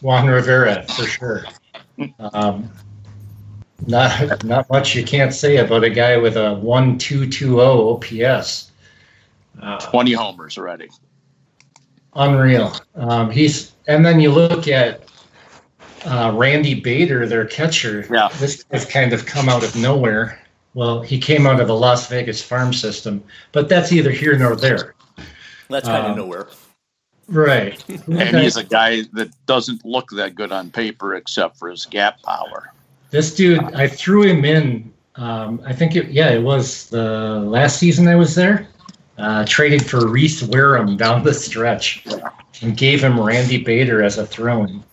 Juan 0.00 0.26
Rivera, 0.26 0.82
for 0.82 1.04
sure. 1.04 1.44
Um, 2.18 2.70
not 3.86 4.44
not 4.44 4.68
much 4.68 4.96
you 4.96 5.04
can't 5.04 5.32
say 5.32 5.58
about 5.58 5.84
a 5.84 5.90
guy 5.90 6.16
with 6.16 6.36
a 6.36 6.54
one 6.54 6.98
two 6.98 7.28
two 7.28 7.54
zero 7.54 7.90
OPS. 7.90 8.72
Uh, 9.62 9.78
Twenty 9.78 10.12
homers 10.12 10.58
already. 10.58 10.88
Unreal. 12.14 12.74
Um, 12.96 13.30
he's 13.30 13.72
and 13.86 14.04
then 14.04 14.18
you 14.18 14.32
look 14.32 14.66
at 14.66 15.07
uh, 16.04 16.32
Randy 16.34 16.74
Bader, 16.74 17.26
their 17.26 17.46
catcher. 17.46 18.06
Yeah. 18.10 18.28
This 18.38 18.64
has 18.70 18.84
kind 18.84 19.12
of 19.12 19.26
come 19.26 19.48
out 19.48 19.64
of 19.64 19.74
nowhere. 19.76 20.40
Well, 20.74 21.02
he 21.02 21.18
came 21.18 21.46
out 21.46 21.60
of 21.60 21.66
the 21.66 21.74
Las 21.74 22.08
Vegas 22.08 22.42
farm 22.42 22.72
system, 22.72 23.22
but 23.52 23.68
that's 23.68 23.92
either 23.92 24.10
here 24.10 24.38
nor 24.38 24.54
there. 24.54 24.94
That's 25.68 25.88
kind 25.88 26.04
um, 26.04 26.10
of 26.12 26.16
nowhere. 26.16 26.48
Right. 27.28 27.82
and 28.06 28.36
he's 28.36 28.56
a 28.56 28.64
guy 28.64 29.02
that 29.12 29.30
doesn't 29.46 29.84
look 29.84 30.10
that 30.10 30.34
good 30.34 30.52
on 30.52 30.70
paper 30.70 31.14
except 31.14 31.58
for 31.58 31.68
his 31.68 31.84
gap 31.86 32.22
power. 32.22 32.72
This 33.10 33.34
dude, 33.34 33.62
I 33.74 33.88
threw 33.88 34.22
him 34.22 34.44
in. 34.44 34.92
Um, 35.16 35.60
I 35.64 35.72
think 35.72 35.96
it, 35.96 36.10
yeah, 36.10 36.30
it 36.30 36.42
was 36.42 36.88
the 36.90 37.40
last 37.40 37.78
season 37.78 38.06
I 38.06 38.14
was 38.14 38.34
there. 38.34 38.68
Uh, 39.16 39.44
traded 39.46 39.84
for 39.84 40.06
Reese 40.06 40.42
Wareham 40.44 40.96
down 40.96 41.24
the 41.24 41.34
stretch 41.34 42.06
and 42.62 42.76
gave 42.76 43.02
him 43.02 43.20
Randy 43.20 43.62
Bader 43.62 44.02
as 44.02 44.16
a 44.16 44.26
throw 44.26 44.64
in. 44.64 44.84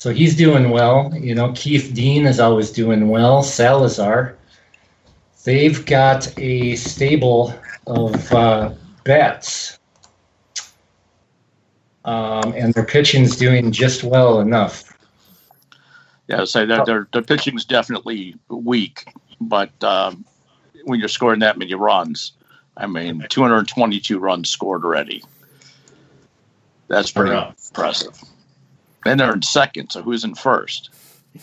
So 0.00 0.14
he's 0.14 0.34
doing 0.34 0.70
well. 0.70 1.12
You 1.14 1.34
know, 1.34 1.52
Keith 1.52 1.92
Dean 1.92 2.24
is 2.24 2.40
always 2.40 2.70
doing 2.70 3.08
well. 3.08 3.42
Salazar. 3.42 4.34
They've 5.44 5.84
got 5.84 6.32
a 6.38 6.74
stable 6.76 7.54
of 7.86 8.32
uh, 8.32 8.72
bats. 9.04 9.78
Um, 12.06 12.54
and 12.54 12.72
their 12.72 12.86
pitching's 12.86 13.36
doing 13.36 13.72
just 13.72 14.02
well 14.02 14.40
enough. 14.40 14.96
Yeah, 16.28 16.46
say 16.46 16.66
so 16.66 16.82
their, 16.86 17.06
their 17.12 17.20
pitching's 17.20 17.66
definitely 17.66 18.36
weak, 18.48 19.04
but 19.38 19.84
um, 19.84 20.24
when 20.84 20.98
you're 20.98 21.10
scoring 21.10 21.40
that 21.40 21.58
many 21.58 21.74
runs, 21.74 22.32
I 22.74 22.86
mean, 22.86 23.26
222 23.28 24.18
runs 24.18 24.48
scored 24.48 24.82
already. 24.82 25.22
That's 26.88 27.10
pretty 27.10 27.36
impressive. 27.36 28.18
Then 29.04 29.18
they're 29.18 29.32
in 29.32 29.42
second. 29.42 29.90
So 29.90 30.02
who's 30.02 30.24
in 30.24 30.34
first? 30.34 30.90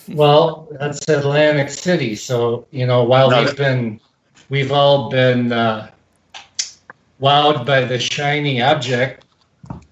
Well, 0.10 0.68
that's 0.80 1.08
Atlantic 1.08 1.70
City. 1.70 2.16
So 2.16 2.68
you 2.72 2.86
know, 2.86 3.04
while 3.04 3.30
no, 3.30 3.44
we've 3.44 3.58
been, 3.58 4.00
we've 4.50 4.72
all 4.72 5.10
been 5.10 5.52
uh, 5.52 5.90
wowed 7.22 7.66
by 7.66 7.86
the 7.86 8.00
shiny 8.00 8.62
object, 8.62 9.26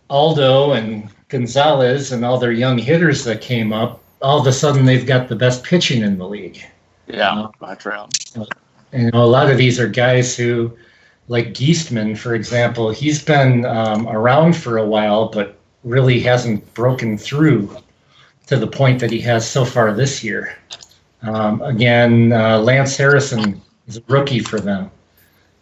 Aldo 0.10 0.74
and 0.74 1.10
Gonzalez 1.30 2.12
and 2.12 2.24
all 2.24 2.38
their 2.38 2.52
young 2.52 2.78
hitters 2.78 3.24
that 3.24 3.42
came 3.42 3.74
up. 3.74 4.02
All 4.22 4.40
of 4.40 4.48
a 4.48 4.54
sudden, 4.54 4.86
they've 4.86 5.06
got 5.06 5.28
the 5.28 5.36
best 5.36 5.64
pitching 5.64 6.02
in 6.02 6.18
the 6.18 6.28
league. 6.28 6.64
Yeah, 7.08 7.48
uh, 7.62 7.76
round. 7.86 8.14
And 8.92 9.04
you 9.04 9.12
know, 9.12 9.24
a 9.24 9.26
lot 9.26 9.50
of 9.50 9.58
these 9.58 9.80
are 9.80 9.88
guys 9.88 10.36
who, 10.36 10.76
like 11.28 11.54
Geistman, 11.54 12.18
for 12.18 12.34
example, 12.34 12.92
he's 12.92 13.24
been 13.24 13.66
um, 13.66 14.08
around 14.08 14.56
for 14.56 14.78
a 14.78 14.86
while, 14.86 15.30
but 15.30 15.58
really 15.86 16.20
hasn't 16.20 16.74
broken 16.74 17.18
through 17.18 17.78
to 18.48 18.58
the 18.58 18.68
point 18.68 19.00
that 19.00 19.12
he 19.12 19.22
has 19.22 19.50
so 19.50 19.64
far 19.64 19.94
this 19.94 20.24
year. 20.24 20.58
Um, 21.22 21.62
again, 21.62 22.34
uh, 22.34 22.60
Lance 22.60 22.98
Harrison 22.98 23.62
is 23.88 23.98
a 23.98 24.04
rookie 24.08 24.40
for 24.40 24.60
them, 24.60 24.92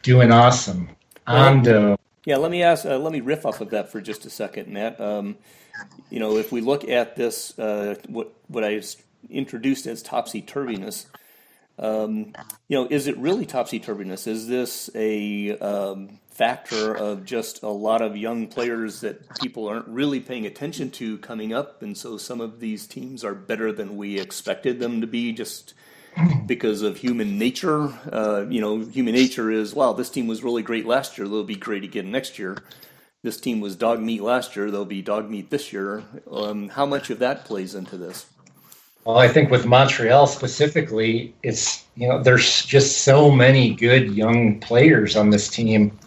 doing 0.01 0.32
awesome. 0.32 0.89
Ando. 1.27 1.98
Yeah, 2.25 2.38
let 2.38 2.51
me 2.51 2.63
ask. 2.63 2.86
Uh, 2.86 2.98
let 2.98 3.13
me 3.13 3.22
riff 3.22 3.46
off 3.46 3.62
of 3.62 3.70
that 3.70 3.92
for 3.92 4.01
just 4.01 4.25
a 4.25 4.30
second, 4.30 4.68
Matt. 4.70 5.00
Um, 5.00 5.38
you 6.10 6.20
know, 6.20 6.38
if 6.38 6.51
we 6.51 6.62
look 6.62 6.88
at 6.89 7.15
this, 7.15 7.58
uh, 7.60 7.96
what 8.08 8.34
what 8.48 8.63
I 8.63 8.82
introduced 9.30 9.86
as 9.88 10.01
topsy 10.01 10.42
turviness, 10.42 11.06
Um, 11.80 12.34
you 12.68 12.77
know, 12.77 12.88
is 12.89 13.08
it 13.08 13.18
really 13.18 13.46
topsy 13.46 13.80
turviness? 13.80 14.27
Is 14.27 14.48
this 14.48 14.89
a 14.96 15.58
um, 15.60 16.20
factor 16.34 16.96
of 16.96 17.25
just 17.25 17.62
a 17.62 17.70
lot 17.70 18.02
of 18.02 18.18
young 18.18 18.48
players 18.48 19.02
that 19.02 19.40
people 19.40 19.68
aren't 19.68 19.88
really 19.88 20.20
paying 20.20 20.46
attention 20.46 20.90
to 20.92 21.18
coming 21.20 21.54
up, 21.54 21.82
and 21.82 21.98
so 21.98 22.18
some 22.18 22.42
of 22.42 22.60
these 22.60 22.88
teams 22.88 23.24
are 23.24 23.36
better 23.36 23.72
than 23.72 23.96
we 23.96 24.20
expected 24.20 24.80
them 24.80 25.00
to 25.02 25.08
be, 25.08 25.32
just 25.32 25.74
because 26.46 26.82
of 26.82 26.98
human 26.98 27.38
nature? 27.38 27.94
Uh, 28.12 28.46
you 28.50 28.62
know, 28.62 28.80
human 28.80 29.13
nature 29.13 29.52
is 29.52 29.74
wow, 29.74 29.94
this 29.94 30.10
team 30.10 30.28
was 30.28 30.44
really 30.44 30.63
great 30.63 30.86
last 30.86 31.18
year; 31.18 31.28
they'll 31.28 31.44
be 31.44 31.56
great 31.56 31.84
again 31.84 32.12
next 32.12 32.40
year. 32.40 32.58
This 33.22 33.40
team 33.40 33.62
was 33.62 33.75
dog 33.75 34.02
meat 34.02 34.22
last 34.22 34.56
year; 34.56 34.72
they'll 34.72 34.86
be 34.86 35.02
dog 35.02 35.30
meat 35.30 35.50
this 35.50 35.72
year. 35.72 36.04
Um, 36.30 36.70
how 36.70 36.86
much 36.86 37.10
of 37.10 37.20
that 37.20 37.46
plays 37.46 37.75
into 37.75 37.98
this? 37.98 38.25
Well, 39.06 39.18
I 39.18 39.28
think 39.28 39.52
with 39.52 39.66
Montreal 39.66 40.28
specifically, 40.28 41.34
it's 41.44 41.86
you 41.96 42.08
know 42.08 42.22
there's 42.22 42.66
just 42.66 43.02
so 43.02 43.30
many 43.30 43.74
good 43.74 44.12
young 44.12 44.60
players 44.60 45.16
on 45.16 45.30
this 45.30 45.50
team. 45.50 45.98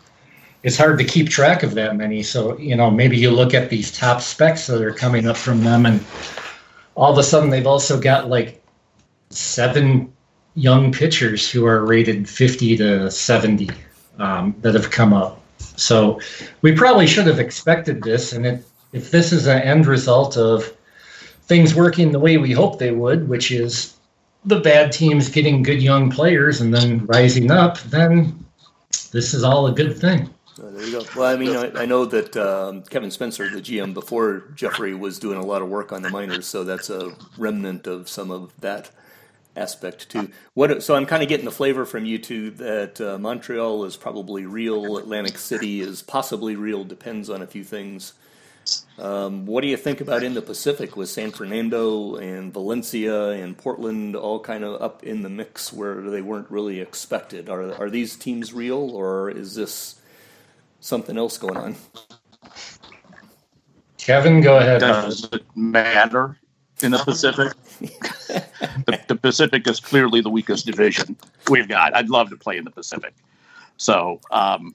It's 0.66 0.76
hard 0.76 0.98
to 0.98 1.04
keep 1.04 1.28
track 1.28 1.62
of 1.62 1.74
that 1.74 1.94
many. 1.94 2.24
So 2.24 2.58
you 2.58 2.74
know 2.74 2.90
maybe 2.90 3.16
you 3.16 3.30
look 3.30 3.54
at 3.54 3.70
these 3.70 3.92
top 3.92 4.20
specs 4.20 4.66
that 4.66 4.82
are 4.82 4.92
coming 4.92 5.28
up 5.28 5.36
from 5.36 5.62
them, 5.62 5.86
and 5.86 6.04
all 6.96 7.12
of 7.12 7.18
a 7.18 7.22
sudden 7.22 7.50
they've 7.50 7.68
also 7.68 8.00
got 8.00 8.28
like 8.28 8.60
seven 9.30 10.12
young 10.56 10.90
pitchers 10.90 11.48
who 11.48 11.64
are 11.66 11.86
rated 11.86 12.28
50 12.28 12.78
to 12.78 13.10
70 13.12 13.70
um, 14.18 14.56
that 14.62 14.74
have 14.74 14.90
come 14.90 15.12
up. 15.12 15.40
So 15.58 16.20
we 16.62 16.72
probably 16.72 17.06
should 17.06 17.28
have 17.28 17.38
expected 17.38 18.02
this, 18.02 18.32
and 18.32 18.44
it, 18.44 18.64
if 18.92 19.12
this 19.12 19.32
is 19.32 19.46
an 19.46 19.62
end 19.62 19.86
result 19.86 20.36
of 20.36 20.76
things 21.42 21.76
working 21.76 22.10
the 22.10 22.18
way 22.18 22.38
we 22.38 22.50
hope 22.50 22.80
they 22.80 22.90
would, 22.90 23.28
which 23.28 23.52
is 23.52 23.94
the 24.44 24.58
bad 24.58 24.90
teams 24.90 25.28
getting 25.28 25.62
good 25.62 25.80
young 25.80 26.10
players 26.10 26.60
and 26.60 26.74
then 26.74 27.06
rising 27.06 27.52
up, 27.52 27.78
then 27.82 28.44
this 29.12 29.32
is 29.32 29.44
all 29.44 29.68
a 29.68 29.72
good 29.72 29.96
thing. 29.96 30.28
There 30.86 31.00
you 31.00 31.04
go. 31.04 31.20
Well, 31.20 31.32
I 31.32 31.36
mean, 31.36 31.56
I, 31.56 31.82
I 31.82 31.86
know 31.86 32.04
that 32.04 32.36
um, 32.36 32.82
Kevin 32.82 33.10
Spencer, 33.10 33.50
the 33.50 33.60
GM 33.60 33.92
before 33.92 34.44
Jeffrey, 34.54 34.94
was 34.94 35.18
doing 35.18 35.36
a 35.36 35.44
lot 35.44 35.60
of 35.60 35.68
work 35.68 35.90
on 35.90 36.02
the 36.02 36.10
minors, 36.10 36.46
so 36.46 36.62
that's 36.62 36.90
a 36.90 37.12
remnant 37.36 37.88
of 37.88 38.08
some 38.08 38.30
of 38.30 38.52
that 38.60 38.90
aspect 39.56 40.08
too. 40.10 40.30
What? 40.54 40.84
So 40.84 40.94
I'm 40.94 41.06
kind 41.06 41.24
of 41.24 41.28
getting 41.28 41.44
the 41.44 41.50
flavor 41.50 41.86
from 41.86 42.04
you 42.04 42.18
two 42.18 42.50
that 42.52 43.00
uh, 43.00 43.18
Montreal 43.18 43.84
is 43.84 43.96
probably 43.96 44.46
real, 44.46 44.96
Atlantic 44.96 45.38
City 45.38 45.80
is 45.80 46.02
possibly 46.02 46.54
real. 46.54 46.84
Depends 46.84 47.30
on 47.30 47.42
a 47.42 47.48
few 47.48 47.64
things. 47.64 48.12
Um, 48.98 49.44
what 49.46 49.62
do 49.62 49.68
you 49.68 49.76
think 49.76 50.00
about 50.00 50.22
in 50.22 50.34
the 50.34 50.42
Pacific 50.42 50.96
with 50.96 51.08
San 51.08 51.32
Fernando 51.32 52.16
and 52.16 52.52
Valencia 52.52 53.30
and 53.30 53.58
Portland 53.58 54.14
all 54.14 54.38
kind 54.38 54.62
of 54.62 54.80
up 54.80 55.02
in 55.02 55.22
the 55.22 55.28
mix 55.28 55.72
where 55.72 56.00
they 56.02 56.22
weren't 56.22 56.50
really 56.50 56.80
expected? 56.80 57.48
Are 57.48 57.74
are 57.74 57.90
these 57.90 58.14
teams 58.14 58.52
real 58.52 58.90
or 58.90 59.30
is 59.30 59.56
this 59.56 59.96
something 60.86 61.18
else 61.18 61.36
going 61.36 61.56
on? 61.56 61.76
Kevin, 63.98 64.40
go 64.40 64.58
ahead. 64.58 64.80
Does 64.80 65.24
it 65.32 65.44
matter 65.56 66.38
in 66.80 66.92
the 66.92 66.98
Pacific? 66.98 67.52
the, 67.80 69.00
the 69.08 69.16
Pacific 69.16 69.66
is 69.66 69.80
clearly 69.80 70.20
the 70.20 70.30
weakest 70.30 70.64
division 70.64 71.16
we've 71.48 71.68
got. 71.68 71.94
I'd 71.94 72.08
love 72.08 72.30
to 72.30 72.36
play 72.36 72.56
in 72.56 72.64
the 72.64 72.70
Pacific. 72.70 73.14
So 73.78 74.20
um, 74.30 74.74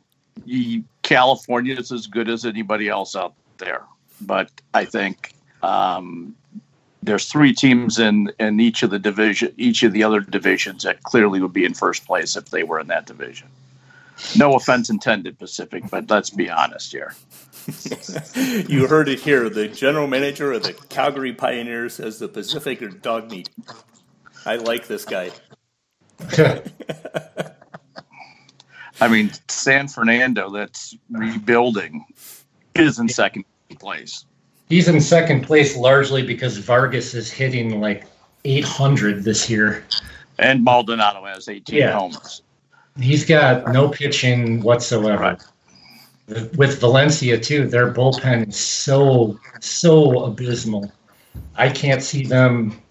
California 1.01 1.75
is 1.75 1.91
as 1.91 2.08
good 2.08 2.30
as 2.30 2.46
anybody 2.46 2.89
else 2.89 3.15
out 3.15 3.34
there. 3.58 3.84
But 4.20 4.51
I 4.74 4.86
think 4.86 5.34
um, 5.63 6.36
there's 7.01 7.25
three 7.25 7.53
teams 7.53 8.00
in 8.00 8.32
in 8.39 8.60
each 8.60 8.84
of 8.84 8.89
the 8.89 9.00
division, 9.00 9.53
each 9.58 9.82
of 9.84 9.94
the 9.94 10.03
other 10.03 10.20
divisions 10.20 10.84
that 10.84 11.03
clearly 11.03 11.41
would 11.41 11.53
be 11.53 11.65
in 11.65 11.74
first 11.74 12.06
place 12.06 12.36
if 12.36 12.50
they 12.50 12.63
were 12.63 12.80
in 12.80 12.88
that 12.88 13.08
division. 13.08 13.48
No 14.37 14.53
offense 14.55 14.89
intended, 14.89 15.37
Pacific, 15.39 15.83
but 15.89 16.09
let's 16.09 16.29
be 16.29 16.49
honest 16.49 16.91
here. 16.91 17.13
you 18.67 18.87
heard 18.87 19.09
it 19.09 19.19
here. 19.19 19.49
The 19.49 19.67
general 19.67 20.07
manager 20.07 20.51
of 20.53 20.63
the 20.63 20.73
Calgary 20.89 21.33
Pioneers 21.33 21.95
says 21.95 22.19
the 22.19 22.27
Pacific 22.27 22.81
are 22.81 22.89
dog 22.89 23.29
meat. 23.29 23.49
I 24.45 24.55
like 24.55 24.87
this 24.87 25.05
guy. 25.05 25.31
I 29.01 29.07
mean, 29.07 29.31
San 29.47 29.87
Fernando, 29.87 30.49
that's 30.49 30.95
rebuilding, 31.09 32.05
is 32.75 32.99
in 32.99 33.09
second 33.09 33.45
place. 33.79 34.25
He's 34.69 34.87
in 34.87 35.01
second 35.01 35.41
place 35.41 35.75
largely 35.75 36.23
because 36.23 36.57
Vargas 36.57 37.13
is 37.13 37.31
hitting 37.31 37.81
like 37.81 38.05
800 38.45 39.23
this 39.23 39.49
year. 39.49 39.83
And 40.39 40.63
Maldonado 40.63 41.25
has 41.25 41.49
18 41.49 41.77
yeah. 41.77 41.91
homers. 41.91 42.43
He's 43.01 43.25
got 43.25 43.72
no 43.72 43.89
pitching 43.89 44.62
whatsoever. 44.62 45.22
Right. 45.22 45.43
With 46.55 46.79
Valencia, 46.79 47.38
too, 47.38 47.67
their 47.67 47.93
bullpen 47.93 48.50
is 48.50 48.55
so, 48.55 49.38
so 49.60 50.25
abysmal. 50.25 50.91
I 51.55 51.70
can't 51.70 52.01
see 52.01 52.24
them 52.24 52.81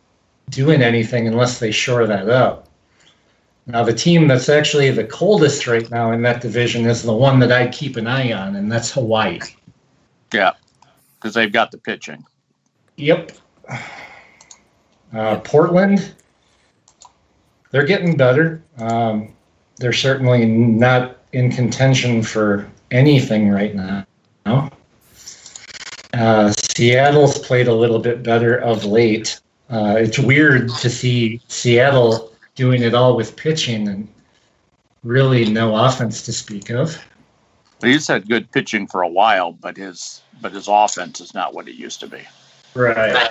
doing 0.51 0.83
anything 0.83 1.27
unless 1.27 1.59
they 1.59 1.71
shore 1.71 2.07
that 2.07 2.29
up. 2.29 2.69
Now, 3.67 3.83
the 3.85 3.95
team 3.95 4.27
that's 4.27 4.49
actually 4.49 4.91
the 4.91 5.05
coldest 5.05 5.67
right 5.67 5.89
now 5.91 6.13
in 6.13 6.23
that 6.23 6.41
division 6.41 6.87
is 6.87 7.03
the 7.03 7.13
one 7.13 7.39
that 7.39 7.53
I 7.53 7.69
keep 7.69 7.97
an 7.97 8.07
eye 8.07 8.33
on, 8.33 8.57
and 8.57 8.71
that's 8.71 8.91
Hawaii. 8.91 9.39
Yeah 10.33 10.53
because 11.21 11.35
they've 11.35 11.53
got 11.53 11.71
the 11.71 11.79
pitching. 11.79 12.25
Yep. 12.97 13.33
Uh, 15.13 15.39
Portland, 15.41 16.15
they're 17.71 17.85
getting 17.85 18.17
better. 18.17 18.63
Um, 18.79 19.35
they're 19.81 19.93
certainly 19.93 20.45
not 20.45 21.17
in 21.33 21.51
contention 21.51 22.23
for 22.23 22.71
anything 22.91 23.51
right 23.51 23.75
now. 23.75 24.71
Uh, 26.13 26.53
Seattle's 26.53 27.39
played 27.39 27.67
a 27.67 27.75
little 27.75 27.99
bit 27.99 28.23
better 28.23 28.59
of 28.59 28.85
late. 28.85 29.41
Uh, 29.71 29.97
it's 29.99 30.19
weird 30.19 30.69
to 30.69 30.91
see 30.91 31.41
Seattle 31.49 32.33
doing 32.55 32.83
it 32.83 32.95
all 32.95 33.17
with 33.17 33.37
pitching 33.37 33.89
and 33.89 34.07
really 35.03 35.51
no 35.51 35.75
offense 35.75 36.23
to 36.23 36.33
speak 36.33 36.71
of. 36.71 37.03
He's 37.81 38.07
had 38.07 38.29
good 38.29 38.51
pitching 38.53 38.87
for 38.87 39.03
a 39.03 39.09
while, 39.09 39.53
but 39.53 39.77
his 39.77 40.21
but 40.43 40.53
his 40.53 40.69
offense 40.69 41.21
is 41.21 41.33
not 41.33 41.55
what 41.55 41.69
it 41.69 41.75
used 41.75 42.01
to 42.01 42.07
be. 42.07 42.21
Right. 42.75 43.29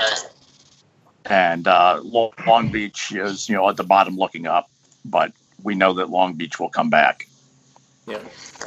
And 1.25 1.67
uh, 1.67 2.01
Long 2.03 2.71
Beach 2.71 3.11
is, 3.11 3.47
you 3.49 3.55
know, 3.55 3.69
at 3.69 3.77
the 3.77 3.83
bottom 3.83 4.17
looking 4.17 4.47
up, 4.47 4.69
but 5.05 5.31
we 5.63 5.75
know 5.75 5.93
that 5.93 6.09
Long 6.09 6.33
Beach 6.33 6.59
will 6.59 6.69
come 6.69 6.89
back. 6.89 7.27
Yeah. 8.07 8.19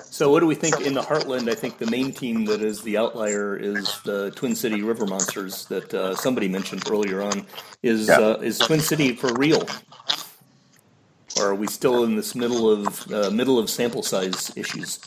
So, 0.05 0.31
what 0.31 0.41
do 0.41 0.47
we 0.47 0.55
think 0.55 0.81
in 0.83 0.95
the 0.95 1.01
Heartland? 1.01 1.51
I 1.51 1.55
think 1.55 1.79
the 1.79 1.91
main 1.91 2.13
team 2.13 2.45
that 2.45 2.63
is 2.63 2.83
the 2.83 2.97
outlier 2.97 3.57
is 3.57 4.01
the 4.05 4.31
Twin 4.33 4.55
City 4.55 4.83
River 4.83 5.07
Monsters 5.07 5.65
that 5.67 5.93
uh, 5.93 6.15
somebody 6.15 6.49
mentioned 6.49 6.83
earlier 6.89 7.23
on. 7.23 7.47
Is 7.83 8.09
yeah. 8.09 8.19
uh, 8.19 8.35
is 8.35 8.59
Twin 8.59 8.81
City 8.81 9.17
for 9.17 9.33
real, 9.35 9.67
or 11.39 11.49
are 11.49 11.55
we 11.55 11.67
still 11.67 12.05
in 12.05 12.15
this 12.15 12.35
middle 12.35 12.71
of 12.71 13.13
uh, 13.13 13.31
middle 13.31 13.59
of 13.59 13.69
sample 13.69 14.03
size 14.03 14.57
issues? 14.57 15.01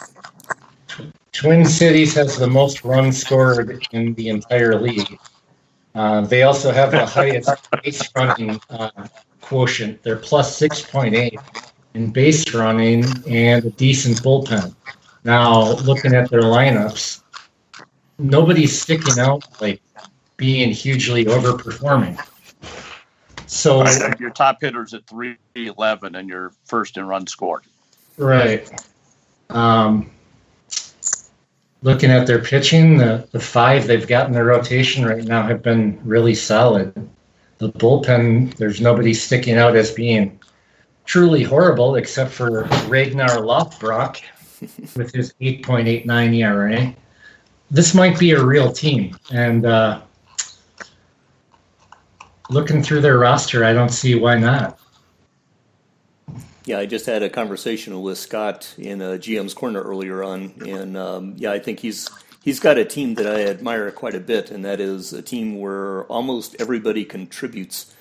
Twin 1.31 1.65
Cities 1.65 2.13
has 2.15 2.37
the 2.37 2.47
most 2.47 2.83
runs 2.83 3.19
scored 3.19 3.85
in 3.91 4.13
the 4.15 4.29
entire 4.29 4.79
league. 4.79 5.19
Uh, 5.93 6.21
they 6.21 6.43
also 6.43 6.71
have 6.71 6.91
the 6.91 7.05
highest 7.05 7.69
base 7.83 8.09
running 8.15 8.59
uh, 8.69 8.89
quotient. 9.39 10.03
They're 10.03 10.17
plus 10.17 10.59
6.8 10.59 11.37
in 11.95 12.11
base 12.11 12.53
running 12.53 13.05
and 13.27 13.65
a 13.65 13.69
decent 13.71 14.21
bullpen. 14.21 14.75
Now, 15.23 15.71
looking 15.77 16.13
at 16.13 16.29
their 16.29 16.41
lineups, 16.41 17.21
nobody's 18.19 18.79
sticking 18.79 19.17
out 19.17 19.43
like 19.61 19.81
being 20.37 20.71
hugely 20.71 21.25
overperforming. 21.25 22.19
So 23.47 23.81
right, 23.81 24.19
your 24.19 24.31
top 24.31 24.57
hitters 24.61 24.93
at 24.93 25.07
311 25.07 26.15
and 26.15 26.27
your 26.27 26.51
first 26.65 26.97
in 26.97 27.07
run 27.07 27.25
scored. 27.25 27.63
Right. 28.17 28.69
Um, 29.49 30.11
looking 31.81 32.11
at 32.11 32.27
their 32.27 32.41
pitching, 32.41 32.97
the, 32.97 33.27
the 33.31 33.39
five 33.39 33.87
they've 33.87 34.07
got 34.07 34.27
in 34.27 34.33
their 34.33 34.45
rotation 34.45 35.05
right 35.05 35.23
now 35.23 35.43
have 35.43 35.61
been 35.61 35.99
really 36.03 36.35
solid. 36.35 36.93
The 37.59 37.71
bullpen, 37.71 38.55
there's 38.55 38.81
nobody 38.81 39.13
sticking 39.13 39.57
out 39.57 39.75
as 39.75 39.91
being 39.91 40.39
truly 41.05 41.43
horrible 41.43 41.95
except 41.95 42.31
for 42.31 42.63
Ragnar 42.87 43.37
Lothbrok 43.37 44.21
with 44.95 45.13
his 45.13 45.33
8.89 45.41 46.35
ERA. 46.35 46.95
This 47.71 47.93
might 47.93 48.19
be 48.19 48.31
a 48.31 48.43
real 48.43 48.71
team. 48.71 49.17
And 49.31 49.65
uh, 49.65 50.01
looking 52.49 52.83
through 52.83 53.01
their 53.01 53.17
roster, 53.17 53.63
I 53.63 53.73
don't 53.73 53.89
see 53.89 54.15
why 54.15 54.37
not. 54.37 54.79
Yeah, 56.65 56.79
I 56.79 56.87
just 56.87 57.05
had 57.05 57.21
a 57.21 57.29
conversation 57.29 58.01
with 58.01 58.17
Scott 58.17 58.73
in 58.77 58.99
a 58.99 59.19
GM's 59.19 59.53
corner 59.53 59.81
earlier 59.81 60.23
on, 60.23 60.51
and 60.65 60.97
um, 60.97 61.35
yeah, 61.37 61.51
I 61.51 61.59
think 61.59 61.79
he's 61.79 62.09
he's 62.43 62.59
got 62.59 62.79
a 62.79 62.85
team 62.85 63.13
that 63.15 63.27
I 63.27 63.43
admire 63.43 63.91
quite 63.91 64.15
a 64.15 64.19
bit, 64.19 64.49
and 64.49 64.65
that 64.65 64.79
is 64.79 65.13
a 65.13 65.21
team 65.21 65.59
where 65.59 66.05
almost 66.05 66.55
everybody 66.59 67.05
contributes. 67.05 67.94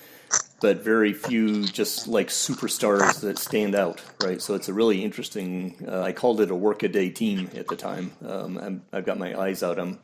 But 0.65 0.83
very 0.83 1.13
few 1.13 1.63
just 1.63 2.07
like 2.07 2.29
superstars 2.29 3.21
that 3.21 3.37
stand 3.37 3.75
out, 3.75 4.01
right? 4.23 4.41
So 4.41 4.55
it's 4.55 4.67
a 4.67 4.73
really 4.73 5.03
interesting. 5.03 5.75
Uh, 5.87 6.01
I 6.01 6.11
called 6.11 6.41
it 6.41 6.49
a 6.49 6.55
workaday 6.55 7.11
team 7.11 7.51
at 7.55 7.67
the 7.67 7.75
time. 7.75 8.11
Um, 8.25 8.81
i 8.91 8.95
have 8.95 9.05
got 9.05 9.19
my 9.19 9.39
eyes 9.39 9.61
out. 9.61 9.77
I'm, 9.77 9.99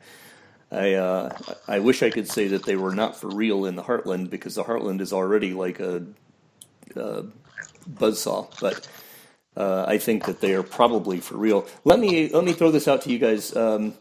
I 0.70 0.94
uh, 0.94 1.36
I 1.66 1.80
wish 1.80 2.04
I 2.04 2.10
could 2.10 2.28
say 2.30 2.46
that 2.46 2.62
they 2.62 2.76
were 2.76 2.94
not 2.94 3.16
for 3.16 3.26
real 3.26 3.64
in 3.64 3.74
the 3.74 3.82
Heartland 3.82 4.30
because 4.30 4.54
the 4.54 4.62
Heartland 4.62 5.00
is 5.00 5.12
already 5.12 5.52
like 5.52 5.80
a, 5.80 6.06
a 6.94 7.24
buzzsaw, 7.90 8.46
but. 8.60 8.86
Uh, 9.54 9.84
I 9.86 9.98
think 9.98 10.24
that 10.24 10.40
they 10.40 10.54
are 10.54 10.62
probably 10.62 11.20
for 11.20 11.36
real. 11.36 11.66
Let 11.84 11.98
me 11.98 12.30
let 12.30 12.42
me 12.42 12.54
throw 12.54 12.70
this 12.70 12.88
out 12.88 13.02
to 13.02 13.10
you 13.12 13.18
guys. 13.18 13.54
Um, 13.54 13.92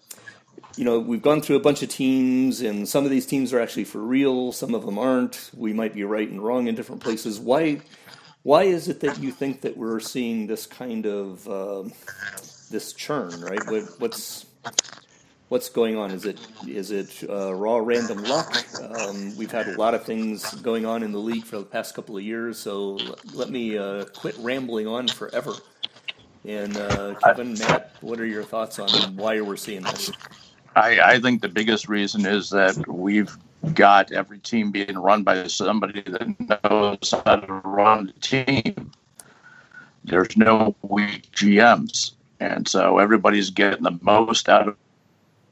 you 0.78 0.86
know, 0.86 1.00
we've 1.00 1.22
gone 1.22 1.42
through 1.42 1.58
a 1.58 1.62
bunch 1.62 1.84
of 1.84 1.90
teams, 1.90 2.62
and 2.62 2.88
some 2.88 3.06
of 3.06 3.12
these 3.12 3.26
teams 3.26 3.54
are 3.54 3.60
actually 3.60 3.84
for 3.84 4.00
real. 4.00 4.52
Some 4.52 4.74
of 4.74 4.86
them 4.86 4.98
aren't. 4.98 5.52
We 5.56 5.74
might 5.74 5.94
be 5.94 6.04
right 6.04 6.30
and 6.30 6.42
wrong 6.42 6.68
in 6.68 6.76
different 6.76 7.02
places. 7.02 7.40
Why? 7.40 7.82
Why 8.44 8.64
is 8.64 8.88
it 8.88 9.02
that 9.02 9.20
you 9.20 9.32
think 9.32 9.62
that 9.62 9.78
we're 9.78 10.00
seeing 10.00 10.48
this 10.48 10.66
kind 10.66 11.06
of 11.06 11.48
uh, 11.48 11.84
this 12.72 12.94
churn? 12.94 13.42
Right? 13.42 13.66
What, 13.68 13.84
what's 14.00 14.46
what's 15.50 15.70
going 15.70 15.98
on? 15.98 16.12
Is 16.12 16.26
it 16.26 16.40
is 16.68 16.92
it 16.92 17.24
uh, 17.30 17.54
raw 17.54 17.78
random 17.78 18.24
luck? 18.24 18.58
Um, 18.82 19.36
we've 19.38 19.52
had 19.52 19.68
a 19.68 19.78
lot 19.78 19.94
of 19.94 20.04
things 20.06 20.54
going 20.56 20.86
on 20.86 21.04
in 21.04 21.12
the 21.12 21.20
league 21.20 21.44
for 21.44 21.58
the 21.58 21.66
past 21.66 21.94
couple 21.94 22.18
of 22.18 22.24
years. 22.24 22.58
So 22.58 22.98
let 23.34 23.50
me 23.50 23.78
uh, 23.78 24.06
quit 24.06 24.36
rambling 24.40 24.88
on 24.88 25.08
forever. 25.10 25.54
And 26.46 26.76
uh, 26.78 27.16
Kevin, 27.24 27.54
Matt, 27.60 27.96
what 28.02 28.20
are 28.20 28.26
your 28.26 28.44
thoughts 28.44 28.80
on 28.80 28.90
why 29.16 29.42
we're 29.42 29.58
seeing 29.58 29.84
this? 29.84 30.12
I, 30.76 31.00
I 31.02 31.20
think 31.20 31.42
the 31.42 31.50
biggest 31.50 31.90
reason 31.90 32.26
is 32.26 32.50
that 32.52 32.88
we've 32.88 33.36
got 33.74 34.12
every 34.12 34.40
team 34.40 34.72
being 34.72 34.98
run 34.98 35.24
by 35.24 35.48
somebody 35.48 36.02
that 36.02 36.64
knows 36.64 37.14
how 37.26 37.36
to 37.36 37.54
run 37.54 38.08
the 38.08 38.14
team. 38.20 38.92
There's 40.04 40.36
no 40.36 40.76
weak 40.82 41.32
GMs. 41.32 42.14
And 42.40 42.68
so 42.68 42.98
everybody's 42.98 43.52
getting 43.52 43.84
the 43.84 44.00
most 44.02 44.50
out 44.50 44.70
of, 44.70 44.78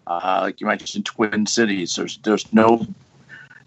uh, 0.07 0.39
like 0.41 0.59
you 0.59 0.65
mentioned, 0.65 1.05
Twin 1.05 1.45
Cities. 1.45 1.95
There's 1.95 2.17
there's 2.23 2.51
no 2.51 2.87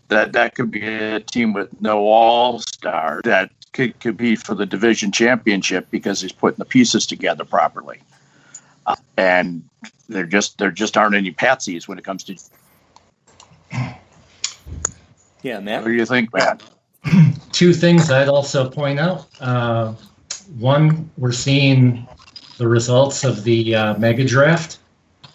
that 0.08 0.32
that 0.32 0.56
could 0.56 0.70
be 0.72 0.84
a 0.84 1.20
team 1.20 1.52
with 1.52 1.80
no 1.80 2.00
all 2.00 2.58
star 2.58 3.20
that 3.24 3.50
could 3.72 3.98
compete 4.00 4.40
for 4.40 4.54
the 4.54 4.66
division 4.66 5.12
championship 5.12 5.88
because 5.90 6.20
he's 6.20 6.32
putting 6.32 6.58
the 6.58 6.64
pieces 6.64 7.06
together 7.06 7.44
properly. 7.44 8.00
Uh, 8.86 8.96
and 9.16 9.62
there 10.08 10.26
just 10.26 10.58
there 10.58 10.70
just 10.70 10.96
aren't 10.96 11.14
any 11.14 11.32
patsies 11.32 11.88
when 11.88 11.98
it 11.98 12.04
comes 12.04 12.24
to. 12.24 12.36
Yeah, 15.42 15.58
Matt. 15.60 15.82
What 15.82 15.88
do 15.88 15.94
you 15.94 16.06
think, 16.06 16.32
Matt? 16.32 16.62
Two 17.52 17.72
things 17.72 18.10
I'd 18.10 18.28
also 18.28 18.70
point 18.70 19.00
out. 19.00 19.26
Uh, 19.40 19.94
one, 20.58 21.10
we're 21.16 21.32
seeing 21.32 22.06
the 22.58 22.68
results 22.68 23.24
of 23.24 23.42
the 23.42 23.74
uh, 23.74 23.98
mega 23.98 24.24
draft 24.24 24.78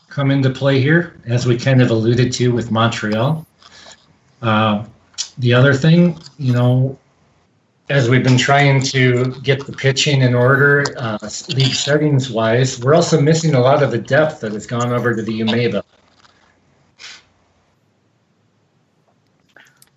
come 0.08 0.32
into 0.32 0.50
play 0.50 0.80
here, 0.82 1.20
as 1.26 1.46
we 1.46 1.58
kind 1.58 1.82
of 1.82 1.92
alluded 1.92 2.32
to 2.34 2.54
with 2.54 2.72
Montreal. 2.72 3.46
Uh, 4.42 4.86
the 5.38 5.54
other 5.54 5.74
thing, 5.74 6.18
you 6.38 6.54
know, 6.54 6.98
as 7.90 8.10
we've 8.10 8.24
been 8.24 8.38
trying 8.38 8.82
to 8.82 9.32
get 9.42 9.66
the 9.66 9.72
pitching 9.72 10.22
in 10.22 10.36
order, 10.36 10.84
uh, 10.98 11.18
league 11.50 11.74
settings 11.74 12.30
wise, 12.30 12.80
we're 12.82 12.94
also 12.94 13.20
missing 13.22 13.56
a 13.56 13.60
lot 13.60 13.82
of 13.82 13.92
the 13.92 13.98
depth 13.98 14.42
that 14.42 14.52
has 14.52 14.68
gone 14.68 14.92
over 14.92 15.16
to 15.16 15.22
the 15.22 15.40
UMEBA. 15.40 15.84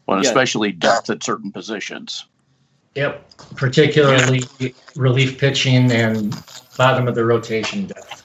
Well, 0.07 0.23
yeah. 0.23 0.29
especially 0.29 0.73
depth 0.73 1.11
at 1.11 1.23
certain 1.23 1.53
positions. 1.53 2.27
Yep, 2.97 3.29
particularly 3.55 4.43
relief 4.97 5.39
pitching 5.39 5.93
and 5.93 6.37
bottom 6.77 7.07
of 7.07 7.15
the 7.15 7.25
rotation 7.25 7.87
depth. 7.87 8.17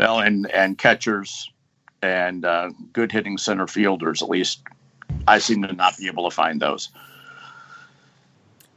Well, 0.00 0.20
and 0.20 0.50
and 0.50 0.76
catchers 0.76 1.50
and 2.02 2.44
uh, 2.44 2.70
good 2.92 3.12
hitting 3.12 3.38
center 3.38 3.68
fielders. 3.68 4.22
At 4.22 4.28
least 4.28 4.62
I 5.28 5.38
seem 5.38 5.62
to 5.62 5.72
not 5.72 5.96
be 5.96 6.08
able 6.08 6.28
to 6.28 6.34
find 6.34 6.60
those. 6.60 6.90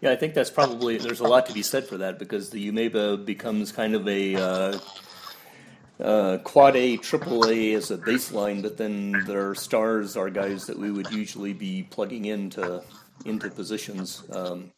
Yeah, 0.01 0.11
I 0.11 0.15
think 0.15 0.33
that's 0.33 0.49
probably 0.49 0.97
there's 0.97 1.19
a 1.19 1.27
lot 1.27 1.45
to 1.47 1.53
be 1.53 1.61
said 1.61 1.85
for 1.85 1.97
that 1.97 2.19
because 2.19 2.49
the 2.49 2.71
UMEBA 2.71 3.25
becomes 3.25 3.73
kind 3.73 3.95
of 3.95 4.07
a 4.07 4.35
uh, 4.35 4.79
uh, 6.01 6.37
quad 6.37 6.77
A, 6.77 6.95
triple 6.95 7.49
A 7.49 7.73
as 7.73 7.91
a 7.91 7.97
baseline, 7.97 8.61
but 8.61 8.77
then 8.77 9.11
their 9.25 9.53
stars 9.55 10.15
are 10.15 10.29
guys 10.29 10.67
that 10.67 10.79
we 10.79 10.89
would 10.89 11.11
usually 11.11 11.53
be 11.53 11.83
plugging 11.83 12.25
into 12.25 12.81
into 13.25 13.49
positions. 13.49 14.23
Um, 14.31 14.71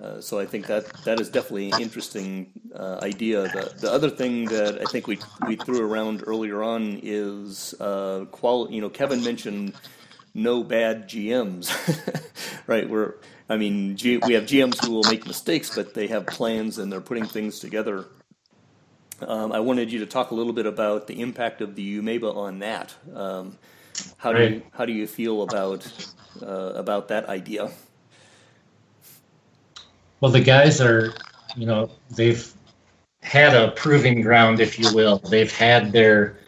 uh, 0.00 0.20
so 0.20 0.38
I 0.38 0.46
think 0.46 0.66
that 0.66 0.86
that 1.04 1.18
is 1.18 1.30
definitely 1.30 1.70
an 1.70 1.80
interesting 1.80 2.50
uh, 2.74 2.98
idea. 3.02 3.42
The, 3.42 3.74
the 3.80 3.90
other 3.90 4.10
thing 4.10 4.44
that 4.46 4.78
I 4.80 4.84
think 4.84 5.06
we 5.06 5.18
we 5.46 5.56
threw 5.56 5.80
around 5.80 6.22
earlier 6.26 6.62
on 6.62 7.00
is 7.02 7.74
uh, 7.80 8.26
quality. 8.30 8.74
You 8.74 8.82
know, 8.82 8.90
Kevin 8.90 9.24
mentioned 9.24 9.74
no 10.34 10.62
bad 10.62 11.08
GMs, 11.08 11.72
right? 12.66 12.88
We're 12.88 13.14
I 13.52 13.58
mean, 13.58 13.98
G, 13.98 14.16
we 14.16 14.32
have 14.32 14.44
GMs 14.44 14.82
who 14.82 14.92
will 14.92 15.04
make 15.10 15.26
mistakes, 15.26 15.74
but 15.74 15.92
they 15.92 16.06
have 16.06 16.26
plans 16.26 16.78
and 16.78 16.90
they're 16.90 17.02
putting 17.02 17.26
things 17.26 17.58
together. 17.58 18.06
Um, 19.20 19.52
I 19.52 19.60
wanted 19.60 19.92
you 19.92 19.98
to 19.98 20.06
talk 20.06 20.30
a 20.30 20.34
little 20.34 20.54
bit 20.54 20.64
about 20.64 21.06
the 21.06 21.20
impact 21.20 21.60
of 21.60 21.74
the 21.74 21.98
UMEBA 22.00 22.34
on 22.34 22.60
that. 22.60 22.94
Um, 23.14 23.58
how 24.16 24.32
do 24.32 24.42
you, 24.42 24.62
how 24.72 24.86
do 24.86 24.92
you 24.94 25.06
feel 25.06 25.42
about 25.42 25.86
uh, 26.40 26.46
about 26.46 27.08
that 27.08 27.28
idea? 27.28 27.70
Well, 30.22 30.32
the 30.32 30.40
guys 30.40 30.80
are, 30.80 31.12
you 31.54 31.66
know, 31.66 31.90
they've 32.08 32.50
had 33.20 33.54
a 33.54 33.72
proving 33.72 34.22
ground, 34.22 34.60
if 34.60 34.78
you 34.78 34.94
will. 34.94 35.18
They've 35.18 35.54
had 35.54 35.92
their 35.92 36.38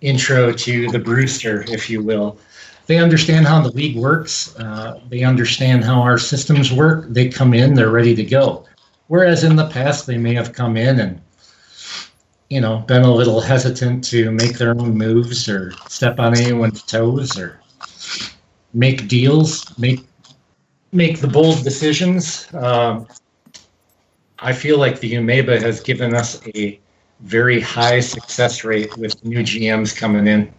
intro 0.00 0.50
to 0.50 0.90
the 0.90 0.98
Brewster, 0.98 1.62
if 1.68 1.90
you 1.90 2.02
will 2.02 2.38
they 2.86 2.98
understand 2.98 3.46
how 3.46 3.62
the 3.62 3.70
league 3.70 3.96
works. 3.96 4.56
Uh, 4.58 5.00
they 5.08 5.22
understand 5.22 5.84
how 5.84 6.00
our 6.00 6.18
systems 6.18 6.72
work. 6.72 7.06
They 7.08 7.28
come 7.28 7.54
in, 7.54 7.74
they're 7.74 7.90
ready 7.90 8.14
to 8.14 8.24
go. 8.24 8.66
Whereas 9.08 9.44
in 9.44 9.56
the 9.56 9.68
past, 9.68 10.06
they 10.06 10.18
may 10.18 10.34
have 10.34 10.52
come 10.52 10.76
in 10.76 11.00
and, 11.00 11.20
you 12.50 12.60
know, 12.60 12.78
been 12.78 13.02
a 13.02 13.12
little 13.12 13.40
hesitant 13.40 14.04
to 14.04 14.30
make 14.30 14.58
their 14.58 14.70
own 14.70 14.96
moves 14.96 15.48
or 15.48 15.72
step 15.88 16.18
on 16.18 16.36
anyone's 16.36 16.82
toes 16.82 17.38
or 17.38 17.60
make 18.72 19.08
deals, 19.08 19.76
make 19.78 20.00
make 20.92 21.20
the 21.20 21.28
bold 21.28 21.64
decisions. 21.64 22.46
Um, 22.54 23.06
I 24.38 24.52
feel 24.52 24.78
like 24.78 25.00
the 25.00 25.14
UMEBA 25.14 25.60
has 25.60 25.80
given 25.80 26.14
us 26.14 26.40
a 26.54 26.78
very 27.20 27.60
high 27.60 28.00
success 28.00 28.64
rate 28.64 28.96
with 28.96 29.22
new 29.24 29.40
GMs 29.40 29.96
coming 29.96 30.26
in. 30.26 30.52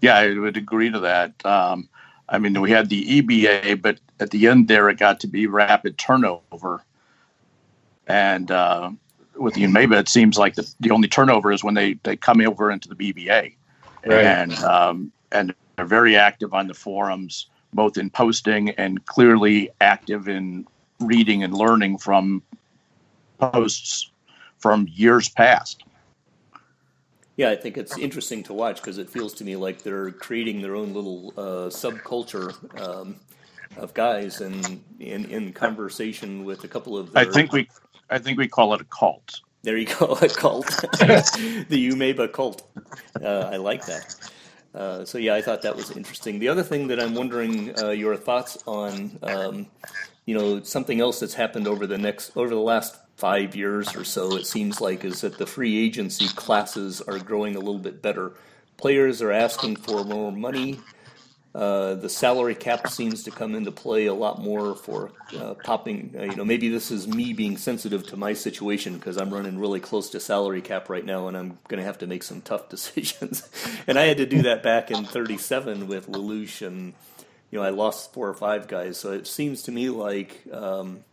Yeah, 0.00 0.16
I 0.16 0.38
would 0.38 0.56
agree 0.56 0.90
to 0.90 1.00
that. 1.00 1.44
Um, 1.44 1.88
I 2.28 2.38
mean, 2.38 2.60
we 2.60 2.70
had 2.70 2.88
the 2.88 3.22
EBA, 3.22 3.82
but 3.82 3.98
at 4.20 4.30
the 4.30 4.46
end 4.46 4.68
there, 4.68 4.88
it 4.88 4.98
got 4.98 5.20
to 5.20 5.26
be 5.26 5.46
rapid 5.46 5.98
turnover. 5.98 6.84
And 8.06 8.50
uh, 8.50 8.90
with 9.36 9.54
the 9.54 9.64
UMEBA, 9.64 10.00
it 10.00 10.08
seems 10.08 10.38
like 10.38 10.54
the, 10.54 10.72
the 10.80 10.90
only 10.90 11.08
turnover 11.08 11.52
is 11.52 11.64
when 11.64 11.74
they, 11.74 11.94
they 12.02 12.16
come 12.16 12.40
over 12.40 12.70
into 12.70 12.88
the 12.88 12.94
BBA. 12.94 13.54
Right. 14.06 14.24
And, 14.24 14.54
um, 14.58 15.12
and 15.32 15.54
they're 15.76 15.84
very 15.84 16.16
active 16.16 16.54
on 16.54 16.68
the 16.68 16.74
forums, 16.74 17.46
both 17.74 17.98
in 17.98 18.10
posting 18.10 18.70
and 18.70 19.04
clearly 19.06 19.70
active 19.80 20.28
in 20.28 20.66
reading 21.00 21.42
and 21.42 21.54
learning 21.54 21.98
from 21.98 22.42
posts 23.38 24.10
from 24.58 24.86
years 24.90 25.28
past. 25.28 25.82
Yeah, 27.40 27.48
I 27.48 27.56
think 27.56 27.78
it's 27.78 27.96
interesting 27.96 28.42
to 28.42 28.52
watch 28.52 28.82
because 28.82 28.98
it 28.98 29.08
feels 29.08 29.32
to 29.36 29.44
me 29.44 29.56
like 29.56 29.82
they're 29.82 30.10
creating 30.10 30.60
their 30.60 30.76
own 30.76 30.92
little 30.92 31.32
uh, 31.38 31.70
subculture 31.70 32.52
um, 32.78 33.16
of 33.78 33.94
guys, 33.94 34.42
and 34.42 34.84
in, 34.98 35.24
in 35.24 35.54
conversation 35.54 36.44
with 36.44 36.64
a 36.64 36.68
couple 36.68 36.98
of. 36.98 37.14
Their, 37.14 37.26
I 37.26 37.32
think 37.32 37.50
we, 37.50 37.66
I 38.10 38.18
think 38.18 38.36
we 38.36 38.46
call 38.46 38.74
it 38.74 38.82
a 38.82 38.84
cult. 38.84 39.40
There 39.62 39.78
you 39.78 39.86
go, 39.86 40.08
a 40.20 40.28
cult, 40.28 40.66
the 40.66 41.90
UMEBA 41.90 42.30
cult. 42.34 42.68
Uh, 43.22 43.48
I 43.50 43.56
like 43.56 43.86
that. 43.86 44.14
Uh, 44.74 45.06
so 45.06 45.16
yeah, 45.16 45.34
I 45.34 45.40
thought 45.40 45.62
that 45.62 45.74
was 45.74 45.92
interesting. 45.92 46.40
The 46.40 46.48
other 46.48 46.62
thing 46.62 46.88
that 46.88 47.00
I'm 47.00 47.14
wondering 47.14 47.74
uh, 47.82 47.88
your 47.88 48.16
thoughts 48.16 48.58
on, 48.66 49.18
um, 49.22 49.66
you 50.26 50.34
know, 50.34 50.62
something 50.62 51.00
else 51.00 51.20
that's 51.20 51.32
happened 51.32 51.66
over 51.66 51.86
the 51.86 51.96
next 51.96 52.36
over 52.36 52.50
the 52.50 52.56
last 52.56 52.98
five 53.20 53.54
years 53.54 53.94
or 53.94 54.04
so, 54.04 54.36
it 54.36 54.46
seems 54.46 54.80
like, 54.80 55.04
is 55.04 55.20
that 55.20 55.38
the 55.38 55.46
free 55.46 55.84
agency 55.84 56.26
classes 56.28 57.00
are 57.02 57.18
growing 57.18 57.54
a 57.54 57.58
little 57.58 57.78
bit 57.78 58.02
better. 58.02 58.32
Players 58.76 59.20
are 59.20 59.30
asking 59.30 59.76
for 59.76 60.04
more 60.04 60.32
money. 60.32 60.80
Uh, 61.54 61.94
the 61.94 62.08
salary 62.08 62.54
cap 62.54 62.88
seems 62.88 63.24
to 63.24 63.30
come 63.30 63.54
into 63.54 63.72
play 63.72 64.06
a 64.06 64.14
lot 64.14 64.40
more 64.40 64.74
for 64.74 65.10
uh, 65.36 65.54
popping. 65.64 66.14
Uh, 66.16 66.22
you 66.22 66.36
know, 66.36 66.44
maybe 66.44 66.68
this 66.68 66.90
is 66.90 67.08
me 67.08 67.32
being 67.32 67.56
sensitive 67.56 68.06
to 68.06 68.16
my 68.16 68.32
situation 68.32 68.94
because 68.94 69.16
I'm 69.16 69.34
running 69.34 69.58
really 69.58 69.80
close 69.80 70.10
to 70.10 70.20
salary 70.20 70.62
cap 70.62 70.88
right 70.88 71.04
now, 71.04 71.28
and 71.28 71.36
I'm 71.36 71.58
going 71.68 71.80
to 71.80 71.84
have 71.84 71.98
to 71.98 72.06
make 72.06 72.22
some 72.22 72.40
tough 72.40 72.68
decisions. 72.74 73.48
and 73.86 73.98
I 73.98 74.04
had 74.04 74.18
to 74.18 74.26
do 74.26 74.42
that 74.42 74.62
back 74.62 74.90
in 74.90 75.04
'37 75.04 75.88
with 75.88 76.08
Lelouch 76.08 76.66
and 76.66 76.94
you 77.50 77.58
know, 77.58 77.64
I 77.64 77.70
lost 77.70 78.12
four 78.12 78.28
or 78.28 78.34
five 78.34 78.68
guys. 78.68 78.98
So 78.98 79.12
it 79.12 79.26
seems 79.26 79.62
to 79.62 79.72
me 79.72 79.90
like 79.90 80.42
um, 80.52 81.04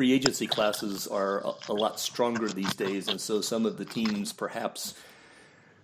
free 0.00 0.14
agency 0.14 0.46
classes 0.46 1.06
are 1.06 1.40
a, 1.40 1.52
a, 1.68 1.74
lot 1.74 2.00
stronger 2.00 2.48
these 2.48 2.72
days, 2.72 3.06
and 3.08 3.20
so 3.20 3.42
some 3.42 3.66
of 3.66 3.76
the 3.76 3.84
teams 3.84 4.32
perhaps 4.32 4.94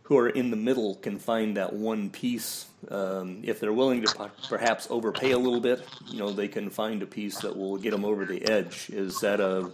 who 0.04 0.16
are 0.16 0.30
in 0.30 0.50
the 0.50 0.56
middle 0.56 0.94
can 0.94 1.18
find 1.18 1.58
that 1.58 1.70
one 1.70 2.08
piece. 2.08 2.64
Um, 2.88 3.42
if 3.42 3.60
they're 3.60 3.74
willing 3.74 4.00
to 4.06 4.30
perhaps 4.48 4.86
overpay 4.88 5.32
a 5.32 5.38
little 5.38 5.60
bit, 5.60 5.86
you 6.06 6.18
know, 6.18 6.30
they 6.30 6.48
can 6.48 6.70
find 6.70 7.02
a 7.02 7.06
piece 7.06 7.40
that 7.40 7.54
will 7.54 7.76
get 7.76 7.90
them 7.90 8.06
over 8.06 8.24
the 8.24 8.42
edge. 8.50 8.88
Is 8.88 9.20
that 9.20 9.38
a 9.38 9.70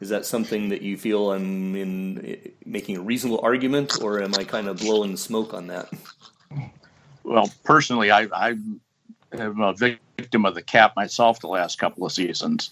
is 0.00 0.08
that 0.08 0.24
something 0.24 0.70
that 0.70 0.80
you 0.80 0.96
feel 0.96 1.32
I'm 1.32 1.76
in 1.76 2.52
making 2.64 2.96
a 2.96 3.02
reasonable 3.02 3.40
argument, 3.42 4.00
or 4.00 4.22
am 4.22 4.34
I 4.34 4.44
kind 4.44 4.66
of 4.66 4.78
blowing 4.78 5.14
smoke 5.18 5.52
on 5.52 5.66
that? 5.66 5.92
Well, 7.22 7.52
personally, 7.64 8.10
I, 8.10 8.28
I 8.32 8.56
am 9.34 9.60
a 9.60 9.74
victim 9.74 10.46
of 10.46 10.54
the 10.54 10.62
cap 10.62 10.96
myself 10.96 11.40
the 11.40 11.48
last 11.48 11.78
couple 11.78 12.06
of 12.06 12.12
seasons. 12.12 12.70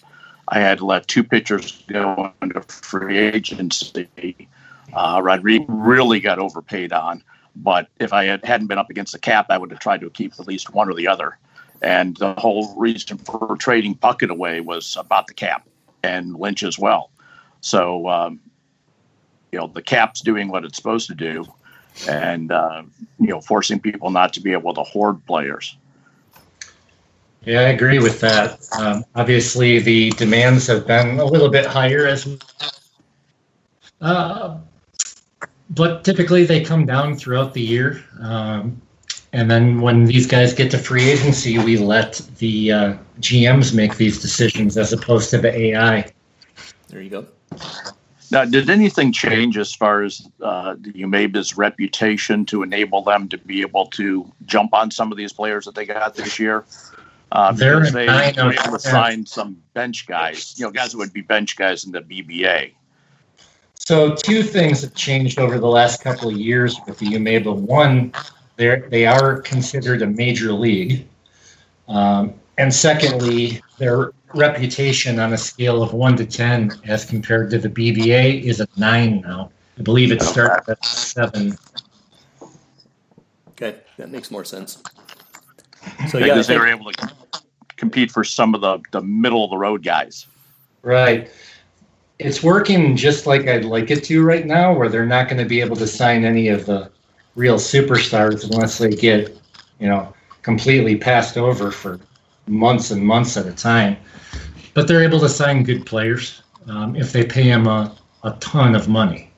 I 0.51 0.59
had 0.59 0.79
to 0.79 0.85
let 0.85 1.07
two 1.07 1.23
pitchers 1.23 1.81
go 1.87 2.31
into 2.41 2.61
free 2.61 3.17
agency. 3.17 4.49
Uh, 4.93 5.21
Rodriguez 5.23 5.65
really 5.69 6.19
got 6.19 6.39
overpaid 6.39 6.91
on, 6.91 7.23
but 7.55 7.87
if 7.99 8.11
I 8.11 8.25
had, 8.25 8.43
hadn't 8.43 8.67
been 8.67 8.77
up 8.77 8.89
against 8.89 9.13
the 9.13 9.19
cap, 9.19 9.45
I 9.49 9.57
would 9.57 9.71
have 9.71 9.79
tried 9.79 10.01
to 10.01 10.09
keep 10.09 10.33
at 10.37 10.47
least 10.47 10.73
one 10.73 10.89
or 10.89 10.93
the 10.93 11.07
other. 11.07 11.37
And 11.81 12.17
the 12.17 12.33
whole 12.33 12.75
reason 12.75 13.17
for 13.17 13.55
trading 13.57 13.95
Puckett 13.95 14.29
away 14.29 14.59
was 14.59 14.97
about 14.99 15.27
the 15.27 15.33
cap 15.33 15.67
and 16.03 16.35
Lynch 16.35 16.63
as 16.63 16.77
well. 16.77 17.11
So, 17.61 18.09
um, 18.09 18.41
you 19.53 19.59
know, 19.59 19.67
the 19.67 19.81
cap's 19.81 20.19
doing 20.19 20.49
what 20.49 20.65
it's 20.65 20.75
supposed 20.77 21.07
to 21.07 21.15
do, 21.15 21.45
and 22.09 22.51
uh, 22.51 22.83
you 23.19 23.27
know, 23.27 23.41
forcing 23.41 23.79
people 23.79 24.09
not 24.09 24.33
to 24.33 24.41
be 24.41 24.51
able 24.51 24.73
to 24.73 24.83
hoard 24.83 25.25
players. 25.25 25.75
Yeah, 27.43 27.61
I 27.61 27.69
agree 27.69 27.99
with 27.99 28.19
that. 28.21 28.59
Um, 28.77 29.03
obviously, 29.15 29.79
the 29.79 30.11
demands 30.11 30.67
have 30.67 30.85
been 30.85 31.19
a 31.19 31.25
little 31.25 31.49
bit 31.49 31.65
higher 31.65 32.05
as, 32.05 32.37
uh, 33.99 34.59
but 35.71 36.03
typically 36.03 36.45
they 36.45 36.63
come 36.63 36.85
down 36.85 37.15
throughout 37.15 37.53
the 37.53 37.61
year. 37.61 38.03
Um, 38.19 38.79
and 39.33 39.49
then 39.49 39.81
when 39.81 40.05
these 40.05 40.27
guys 40.27 40.53
get 40.53 40.69
to 40.71 40.77
free 40.77 41.09
agency, 41.09 41.57
we 41.57 41.77
let 41.77 42.21
the 42.37 42.71
uh, 42.71 42.97
GMs 43.21 43.73
make 43.73 43.95
these 43.95 44.21
decisions 44.21 44.77
as 44.77 44.93
opposed 44.93 45.31
to 45.31 45.37
the 45.39 45.55
AI. 45.57 46.11
There 46.89 47.01
you 47.01 47.09
go. 47.09 47.27
Now, 48.29 48.45
did 48.45 48.69
anything 48.69 49.11
change 49.11 49.57
as 49.57 49.73
far 49.73 50.03
as 50.03 50.27
uh, 50.41 50.75
the 50.79 50.93
UMABA's 50.93 51.57
reputation 51.57 52.45
to 52.45 52.63
enable 52.63 53.01
them 53.01 53.27
to 53.29 53.37
be 53.37 53.61
able 53.61 53.87
to 53.87 54.31
jump 54.45 54.73
on 54.73 54.91
some 54.91 55.11
of 55.11 55.17
these 55.17 55.33
players 55.33 55.65
that 55.65 55.75
they 55.75 55.85
got 55.85 56.15
this 56.15 56.37
year? 56.37 56.65
Uh, 57.31 57.51
They're 57.53 57.89
they 57.89 58.07
were 58.07 58.53
able 58.53 58.73
to 58.73 58.79
sign 58.79 59.25
some 59.25 59.61
bench 59.73 60.05
guys, 60.05 60.53
you 60.57 60.65
know, 60.65 60.71
guys 60.71 60.91
that 60.91 60.97
would 60.97 61.13
be 61.13 61.21
bench 61.21 61.55
guys 61.55 61.85
in 61.85 61.91
the 61.91 62.01
BBA. 62.01 62.73
So 63.75 64.13
two 64.15 64.43
things 64.43 64.81
have 64.81 64.93
changed 64.95 65.39
over 65.39 65.57
the 65.57 65.67
last 65.67 66.03
couple 66.03 66.29
of 66.29 66.35
years 66.35 66.77
with 66.85 66.99
the 66.99 67.07
UMABA. 67.07 67.55
One, 67.55 68.13
they 68.57 68.81
they 68.89 69.05
are 69.05 69.41
considered 69.41 70.01
a 70.01 70.07
major 70.07 70.51
league, 70.51 71.07
um, 71.87 72.33
and 72.57 72.73
secondly, 72.73 73.61
their 73.77 74.11
reputation 74.33 75.17
on 75.17 75.31
a 75.33 75.37
scale 75.37 75.81
of 75.81 75.93
one 75.93 76.17
to 76.17 76.25
ten, 76.25 76.71
as 76.85 77.05
compared 77.05 77.49
to 77.51 77.57
the 77.59 77.69
BBA, 77.69 78.43
is 78.43 78.59
a 78.59 78.67
nine 78.75 79.21
now. 79.21 79.51
I 79.79 79.83
believe 79.83 80.11
it 80.11 80.21
started 80.21 80.69
at 80.69 80.83
seven. 80.83 81.57
Okay, 83.51 83.77
that 83.97 84.09
makes 84.09 84.31
more 84.31 84.43
sense. 84.43 84.83
So 86.09 86.17
yeah, 86.17 86.25
because 86.25 86.47
they 86.47 86.57
were 86.57 86.67
able 86.67 86.91
to 86.91 87.11
compete 87.81 88.11
for 88.11 88.23
some 88.23 88.53
of 88.53 88.61
the 88.61 88.79
the 88.91 89.01
middle 89.01 89.43
of 89.43 89.49
the 89.49 89.57
road 89.57 89.83
guys. 89.83 90.27
Right. 90.83 91.29
It's 92.19 92.43
working 92.43 92.95
just 92.95 93.25
like 93.25 93.47
I'd 93.47 93.65
like 93.65 93.89
it 93.89 94.03
to 94.03 94.23
right 94.23 94.45
now, 94.45 94.71
where 94.71 94.87
they're 94.87 95.07
not 95.17 95.27
going 95.27 95.41
to 95.41 95.49
be 95.49 95.61
able 95.61 95.75
to 95.77 95.87
sign 95.87 96.23
any 96.23 96.47
of 96.49 96.67
the 96.67 96.91
real 97.35 97.55
superstars 97.55 98.43
unless 98.43 98.77
they 98.77 98.91
get, 98.91 99.35
you 99.79 99.87
know, 99.87 100.13
completely 100.43 100.95
passed 100.95 101.37
over 101.37 101.71
for 101.71 101.99
months 102.45 102.91
and 102.91 103.03
months 103.03 103.35
at 103.35 103.47
a 103.47 103.51
time. 103.51 103.97
But 104.75 104.87
they're 104.87 105.03
able 105.03 105.19
to 105.19 105.29
sign 105.29 105.63
good 105.63 105.83
players 105.83 106.43
um, 106.67 106.95
if 106.95 107.11
they 107.11 107.25
pay 107.25 107.45
them 107.45 107.65
a, 107.65 107.97
a 108.23 108.31
ton 108.39 108.75
of 108.75 108.87
money. 108.87 109.31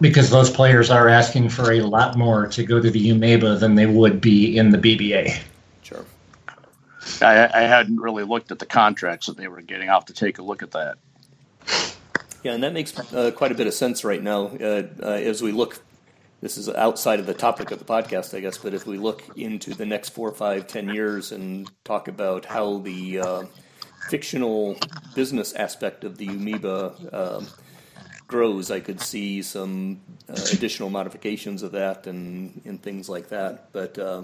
Because 0.00 0.30
those 0.30 0.50
players 0.50 0.90
are 0.90 1.08
asking 1.08 1.48
for 1.48 1.72
a 1.72 1.80
lot 1.80 2.16
more 2.16 2.46
to 2.46 2.62
go 2.62 2.80
to 2.80 2.90
the 2.90 3.10
UMABA 3.10 3.58
than 3.58 3.74
they 3.74 3.86
would 3.86 4.20
be 4.20 4.56
in 4.56 4.70
the 4.70 4.78
BBA. 4.78 5.42
I, 7.20 7.48
I 7.52 7.62
hadn't 7.62 7.98
really 7.98 8.24
looked 8.24 8.50
at 8.50 8.58
the 8.58 8.66
contracts 8.66 9.26
that 9.26 9.36
they 9.36 9.48
were 9.48 9.62
getting. 9.62 9.88
Have 9.88 10.06
to 10.06 10.12
take 10.12 10.38
a 10.38 10.42
look 10.42 10.62
at 10.62 10.72
that. 10.72 10.98
Yeah, 12.42 12.52
and 12.52 12.62
that 12.62 12.72
makes 12.72 12.98
uh, 13.12 13.32
quite 13.32 13.52
a 13.52 13.54
bit 13.54 13.66
of 13.66 13.74
sense 13.74 14.04
right 14.04 14.22
now 14.22 14.46
uh, 14.46 14.82
uh, 15.02 15.06
as 15.06 15.42
we 15.42 15.52
look. 15.52 15.82
This 16.40 16.58
is 16.58 16.68
outside 16.68 17.18
of 17.18 17.26
the 17.26 17.34
topic 17.34 17.70
of 17.70 17.78
the 17.78 17.84
podcast, 17.84 18.36
I 18.36 18.40
guess, 18.40 18.58
but 18.58 18.74
if 18.74 18.86
we 18.86 18.98
look 18.98 19.24
into 19.36 19.74
the 19.74 19.86
next 19.86 20.10
four, 20.10 20.30
five, 20.32 20.66
ten 20.66 20.88
years 20.90 21.32
and 21.32 21.68
talk 21.82 22.08
about 22.08 22.44
how 22.44 22.78
the 22.78 23.20
uh, 23.20 23.42
fictional 24.10 24.76
business 25.14 25.54
aspect 25.54 26.04
of 26.04 26.18
the 26.18 26.28
UMABA 26.28 27.14
um, 27.14 27.46
grows, 28.28 28.70
I 28.70 28.80
could 28.80 29.00
see 29.00 29.42
some 29.42 30.00
uh, 30.28 30.34
additional 30.52 30.90
modifications 30.90 31.62
of 31.62 31.72
that 31.72 32.06
and, 32.06 32.60
and 32.64 32.82
things 32.82 33.08
like 33.08 33.28
that. 33.30 33.72
But 33.72 33.98
uh, 33.98 34.22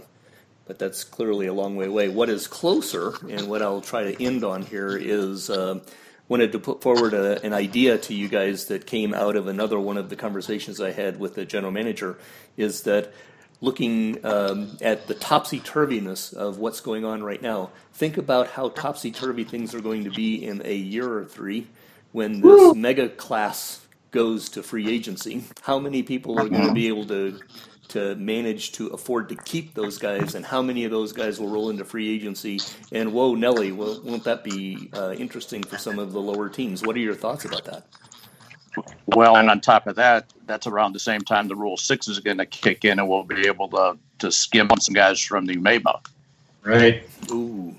but 0.66 0.78
that's 0.78 1.04
clearly 1.04 1.46
a 1.46 1.52
long 1.52 1.76
way 1.76 1.86
away. 1.86 2.08
What 2.08 2.28
is 2.28 2.46
closer, 2.46 3.14
and 3.28 3.48
what 3.48 3.62
I'll 3.62 3.80
try 3.80 4.04
to 4.04 4.24
end 4.24 4.44
on 4.44 4.62
here, 4.62 4.96
is 4.96 5.50
uh, 5.50 5.80
wanted 6.28 6.52
to 6.52 6.58
put 6.58 6.82
forward 6.82 7.14
a, 7.14 7.44
an 7.44 7.52
idea 7.52 7.98
to 7.98 8.14
you 8.14 8.28
guys 8.28 8.66
that 8.66 8.86
came 8.86 9.12
out 9.12 9.36
of 9.36 9.48
another 9.48 9.78
one 9.78 9.98
of 9.98 10.08
the 10.08 10.16
conversations 10.16 10.80
I 10.80 10.92
had 10.92 11.18
with 11.18 11.34
the 11.34 11.44
general 11.44 11.72
manager. 11.72 12.18
Is 12.56 12.82
that 12.82 13.12
looking 13.60 14.24
um, 14.24 14.76
at 14.80 15.06
the 15.06 15.14
topsy 15.14 15.60
turviness 15.60 16.32
of 16.34 16.58
what's 16.58 16.80
going 16.80 17.04
on 17.04 17.22
right 17.22 17.42
now? 17.42 17.70
Think 17.92 18.16
about 18.16 18.48
how 18.48 18.70
topsy 18.70 19.10
turvy 19.10 19.44
things 19.44 19.74
are 19.74 19.80
going 19.80 20.04
to 20.04 20.10
be 20.10 20.44
in 20.44 20.62
a 20.64 20.74
year 20.74 21.12
or 21.12 21.24
three 21.24 21.66
when 22.12 22.40
this 22.40 22.42
Woo! 22.42 22.74
mega 22.74 23.08
class 23.08 23.84
goes 24.10 24.48
to 24.50 24.62
free 24.62 24.88
agency. 24.88 25.44
How 25.62 25.78
many 25.78 26.02
people 26.02 26.38
are 26.38 26.48
going 26.48 26.66
to 26.66 26.74
be 26.74 26.88
able 26.88 27.06
to 27.06 27.40
to 27.88 28.14
manage 28.16 28.72
to 28.72 28.88
afford 28.88 29.28
to 29.28 29.36
keep 29.36 29.74
those 29.74 29.98
guys, 29.98 30.34
and 30.34 30.44
how 30.44 30.62
many 30.62 30.84
of 30.84 30.90
those 30.90 31.12
guys 31.12 31.38
will 31.38 31.48
roll 31.48 31.70
into 31.70 31.84
free 31.84 32.14
agency? 32.14 32.60
And 32.92 33.12
whoa, 33.12 33.34
Nelly, 33.34 33.72
well, 33.72 34.00
won't 34.02 34.24
that 34.24 34.44
be 34.44 34.90
uh, 34.94 35.14
interesting 35.18 35.62
for 35.62 35.78
some 35.78 35.98
of 35.98 36.12
the 36.12 36.20
lower 36.20 36.48
teams? 36.48 36.82
What 36.82 36.96
are 36.96 37.00
your 37.00 37.14
thoughts 37.14 37.44
about 37.44 37.64
that? 37.64 37.86
Well, 39.06 39.36
and 39.36 39.50
on 39.50 39.60
top 39.60 39.86
of 39.86 39.96
that, 39.96 40.32
that's 40.46 40.66
around 40.66 40.94
the 40.94 41.00
same 41.00 41.20
time 41.20 41.48
the 41.48 41.56
Rule 41.56 41.76
Six 41.76 42.08
is 42.08 42.18
going 42.20 42.38
to 42.38 42.46
kick 42.46 42.84
in, 42.84 42.98
and 42.98 43.08
we'll 43.08 43.24
be 43.24 43.46
able 43.46 43.68
to 43.70 43.98
to 44.20 44.32
skim 44.32 44.70
some 44.80 44.94
guys 44.94 45.20
from 45.20 45.46
the 45.46 45.56
UMABA. 45.56 46.00
Right. 46.62 47.02
Ooh. 47.30 47.74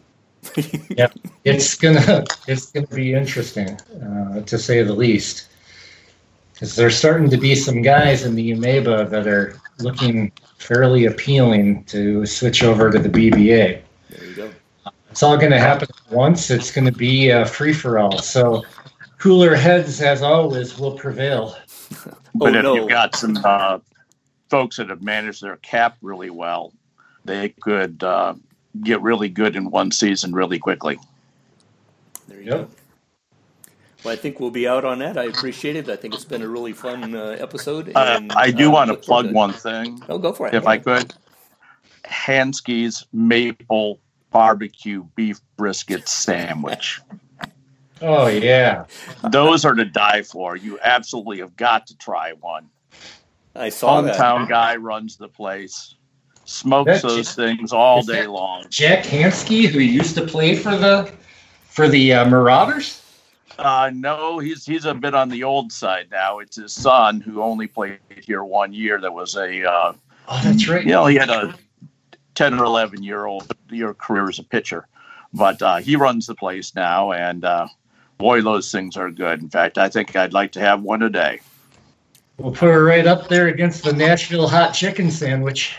yeah, 0.90 1.08
it's 1.46 1.76
gonna 1.76 2.26
it's 2.48 2.72
gonna 2.72 2.86
be 2.88 3.14
interesting 3.14 3.70
uh, 4.04 4.42
to 4.42 4.58
say 4.58 4.84
the 4.84 4.94
least, 4.94 5.48
because 6.54 6.76
there's 6.76 6.96
starting 6.96 7.30
to 7.30 7.38
be 7.38 7.56
some 7.56 7.82
guys 7.82 8.24
in 8.24 8.36
the 8.36 8.52
UMABA 8.52 9.10
that 9.10 9.28
are 9.28 9.60
looking 9.80 10.32
fairly 10.58 11.06
appealing 11.06 11.84
to 11.86 12.26
switch 12.26 12.64
over 12.64 12.92
to 12.92 13.00
the 13.00 13.10
BBA. 13.10 13.82
There 14.10 14.26
you 14.26 14.36
go. 14.36 14.52
It's 15.12 15.22
all 15.22 15.38
going 15.38 15.52
to 15.52 15.60
happen 15.60 15.88
once. 16.10 16.50
It's 16.50 16.72
going 16.72 16.86
to 16.86 16.92
be 16.92 17.30
a 17.30 17.46
free 17.46 17.74
for 17.74 18.00
all. 18.00 18.20
So 18.20 18.64
cooler 19.18 19.56
heads, 19.56 20.02
as 20.02 20.22
always, 20.22 20.80
will 20.80 20.94
prevail. 20.94 21.56
but 22.36 22.56
oh, 22.56 22.58
if 22.58 22.64
no. 22.64 22.76
you've 22.76 22.90
got 22.90 23.16
some 23.16 23.38
uh, 23.44 23.80
folks 24.50 24.78
that 24.78 24.90
have 24.90 25.02
managed 25.02 25.42
their 25.42 25.58
cap 25.58 25.98
really 26.02 26.30
well, 26.30 26.72
they 27.26 27.50
could 27.50 28.04
uh, 28.04 28.36
get 28.82 29.02
really 29.02 29.30
good 29.30 29.56
in 29.56 29.70
one 29.70 29.92
season 29.92 30.34
really 30.34 30.60
quickly. 30.60 30.98
There 32.28 32.40
you 32.40 32.46
yep. 32.46 32.58
go. 32.58 32.68
Well, 34.04 34.14
I 34.14 34.18
think 34.18 34.40
we'll 34.40 34.52
be 34.52 34.68
out 34.68 34.84
on 34.84 35.00
that. 35.00 35.18
I 35.18 35.26
appreciate 35.26 35.76
it. 35.76 35.88
I 35.88 35.96
think 35.96 36.14
it's 36.14 36.26
been 36.26 36.42
a 36.42 36.48
really 36.48 36.74
fun 36.74 37.16
uh, 37.16 37.38
episode. 37.40 37.90
Uh, 37.96 38.18
and, 38.18 38.32
uh, 38.32 38.36
I 38.38 38.52
do 38.52 38.70
uh, 38.70 38.74
want 38.74 38.92
to 38.92 38.98
plug 38.98 39.32
one 39.32 39.54
thing. 39.54 40.02
Oh, 40.10 40.18
go 40.18 40.34
for 40.34 40.48
it. 40.48 40.54
If 40.54 40.68
I 40.68 40.78
could. 40.78 41.14
Hansky's 42.04 43.06
maple 43.14 44.00
barbecue 44.32 45.06
beef 45.16 45.40
brisket 45.58 46.08
sandwich. 46.08 47.02
Oh 48.06 48.28
yeah, 48.28 48.84
those 49.32 49.64
are 49.64 49.76
to 49.76 49.86
die 49.86 50.24
for. 50.24 50.58
You 50.58 50.78
absolutely 50.84 51.38
have 51.38 51.56
got 51.56 51.88
to 51.88 51.98
try 51.98 52.34
one. 52.34 52.70
I 53.56 53.70
saw 53.70 54.02
Hometown 54.02 54.40
that. 54.42 54.50
guy 54.50 54.76
runs 54.76 55.16
the 55.16 55.30
place. 55.30 55.96
Smokes 56.44 57.02
those 57.02 57.34
things 57.34 57.72
all 57.72 58.02
day 58.02 58.28
long. 58.28 58.66
Jack 58.70 59.06
Hansky, 59.06 59.68
who 59.68 59.80
used 59.80 60.16
to 60.16 60.28
play 60.28 60.54
for 60.56 60.76
the 60.76 61.14
for 61.70 61.88
the 61.88 62.12
uh, 62.12 62.26
Marauders. 62.28 63.03
Uh, 63.58 63.92
no, 63.94 64.40
he's 64.40 64.66
he's 64.66 64.86
a 64.86 64.94
bit 64.94 65.14
on 65.14 65.30
the 65.30 65.44
old 65.44 65.72
side 65.72 66.08
now. 66.12 66.40
It's 66.40 66.56
his 66.56 66.74
son 66.74 67.22
who 67.22 67.42
only 67.42 67.68
played 67.68 68.00
here 68.10 68.44
one 68.44 68.74
year. 68.74 69.00
That 69.00 69.14
was 69.14 69.36
a. 69.36 69.70
Uh, 69.70 69.94
oh, 70.28 70.42
that's 70.44 70.68
right. 70.68 70.84
You 70.84 70.92
know, 70.92 71.06
he 71.06 71.16
had 71.16 71.30
a 71.30 71.54
10 72.36 72.60
or 72.60 72.64
11 72.64 73.04
year 73.04 73.26
old 73.26 73.52
your 73.70 73.94
career 73.94 74.30
as 74.30 74.40
a 74.40 74.44
pitcher. 74.44 74.88
But 75.34 75.62
uh, 75.62 75.78
he 75.78 75.96
runs 75.96 76.28
the 76.28 76.36
place 76.36 76.76
now, 76.76 77.12
and 77.12 77.44
uh, 77.44 77.68
boy, 78.18 78.42
those 78.42 78.72
things 78.72 78.96
are 78.98 79.10
good. 79.10 79.42
In 79.42 79.50
fact, 79.50 79.78
I 79.78 79.90
think 79.90 80.16
I'd 80.16 80.34
like 80.34 80.52
to 80.54 80.60
have 80.60 80.84
one 80.84 81.02
a 81.02 81.10
day. 81.10 81.42
We'll 82.38 82.52
put 82.52 82.70
her 82.70 82.84
right 82.84 83.06
up 83.06 83.30
there 83.30 83.48
against 83.48 83.84
the 83.84 83.94
Nashville 83.94 84.48
hot 84.48 84.74
chicken 84.74 85.10
sandwich. 85.10 85.78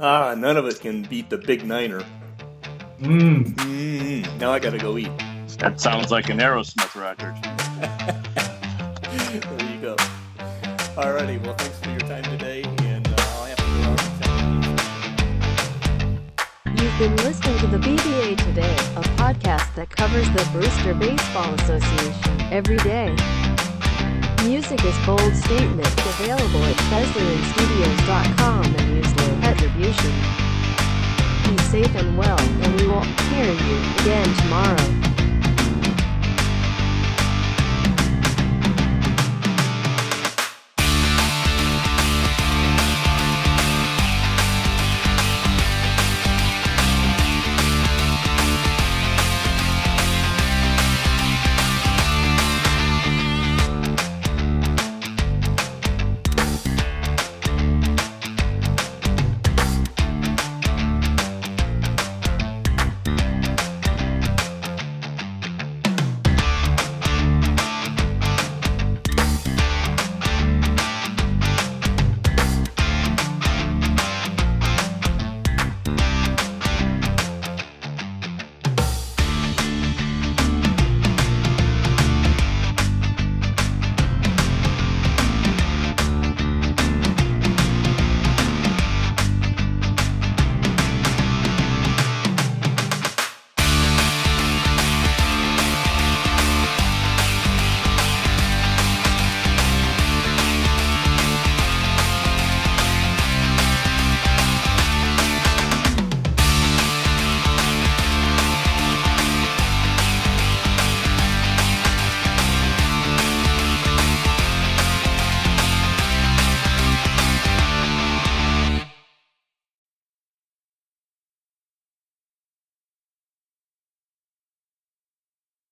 Ah, 0.00 0.34
none 0.36 0.56
of 0.56 0.66
it 0.66 0.80
can 0.80 1.02
beat 1.02 1.28
the 1.28 1.38
Big 1.38 1.66
Niner. 1.66 2.04
Mmm. 3.00 3.52
Mm, 3.54 4.38
now 4.38 4.52
I 4.52 4.58
gotta 4.58 4.78
go 4.78 4.96
eat. 4.96 5.10
That 5.58 5.80
sounds 5.80 6.12
like 6.12 6.28
an 6.28 6.38
Aerosmith 6.38 6.94
record. 6.94 7.34
there 9.58 9.74
you 9.74 9.80
go. 9.80 9.96
Alrighty, 10.94 11.42
well, 11.44 11.54
thanks 11.54 11.80
for 11.80 11.90
your 11.90 11.98
time 11.98 12.22
today, 12.22 12.62
and 12.62 13.08
uh, 13.08 13.14
I'll 13.18 13.46
have 13.46 13.56
to 13.56 13.64
go 13.64 13.90
out 13.90 14.00
You've 16.80 16.96
been 17.00 17.16
listening 17.26 17.58
to 17.58 17.66
the 17.66 17.78
BBA 17.78 18.36
Today, 18.38 18.76
a 18.94 19.02
podcast 19.18 19.74
that 19.74 19.90
covers 19.90 20.30
the 20.30 20.48
Brewster 20.52 20.94
Baseball 20.94 21.52
Association 21.54 22.40
every 22.52 22.76
day. 22.78 23.12
Music 24.44 24.84
is 24.84 24.96
Bold 25.04 25.34
Statement, 25.34 25.88
available 26.22 26.62
at 26.62 26.76
BesleyanStudios.com 26.86 28.64
and 28.64 28.96
use 28.96 29.12
low 29.16 29.40
attribution. 29.42 30.12
Be 31.50 31.58
safe 31.64 31.92
and 31.96 32.16
well, 32.16 32.38
and 32.40 32.80
we 32.80 32.86
will 32.86 33.02
hear 33.02 33.50
you 33.50 33.76
again 34.02 34.32
tomorrow. 34.36 35.07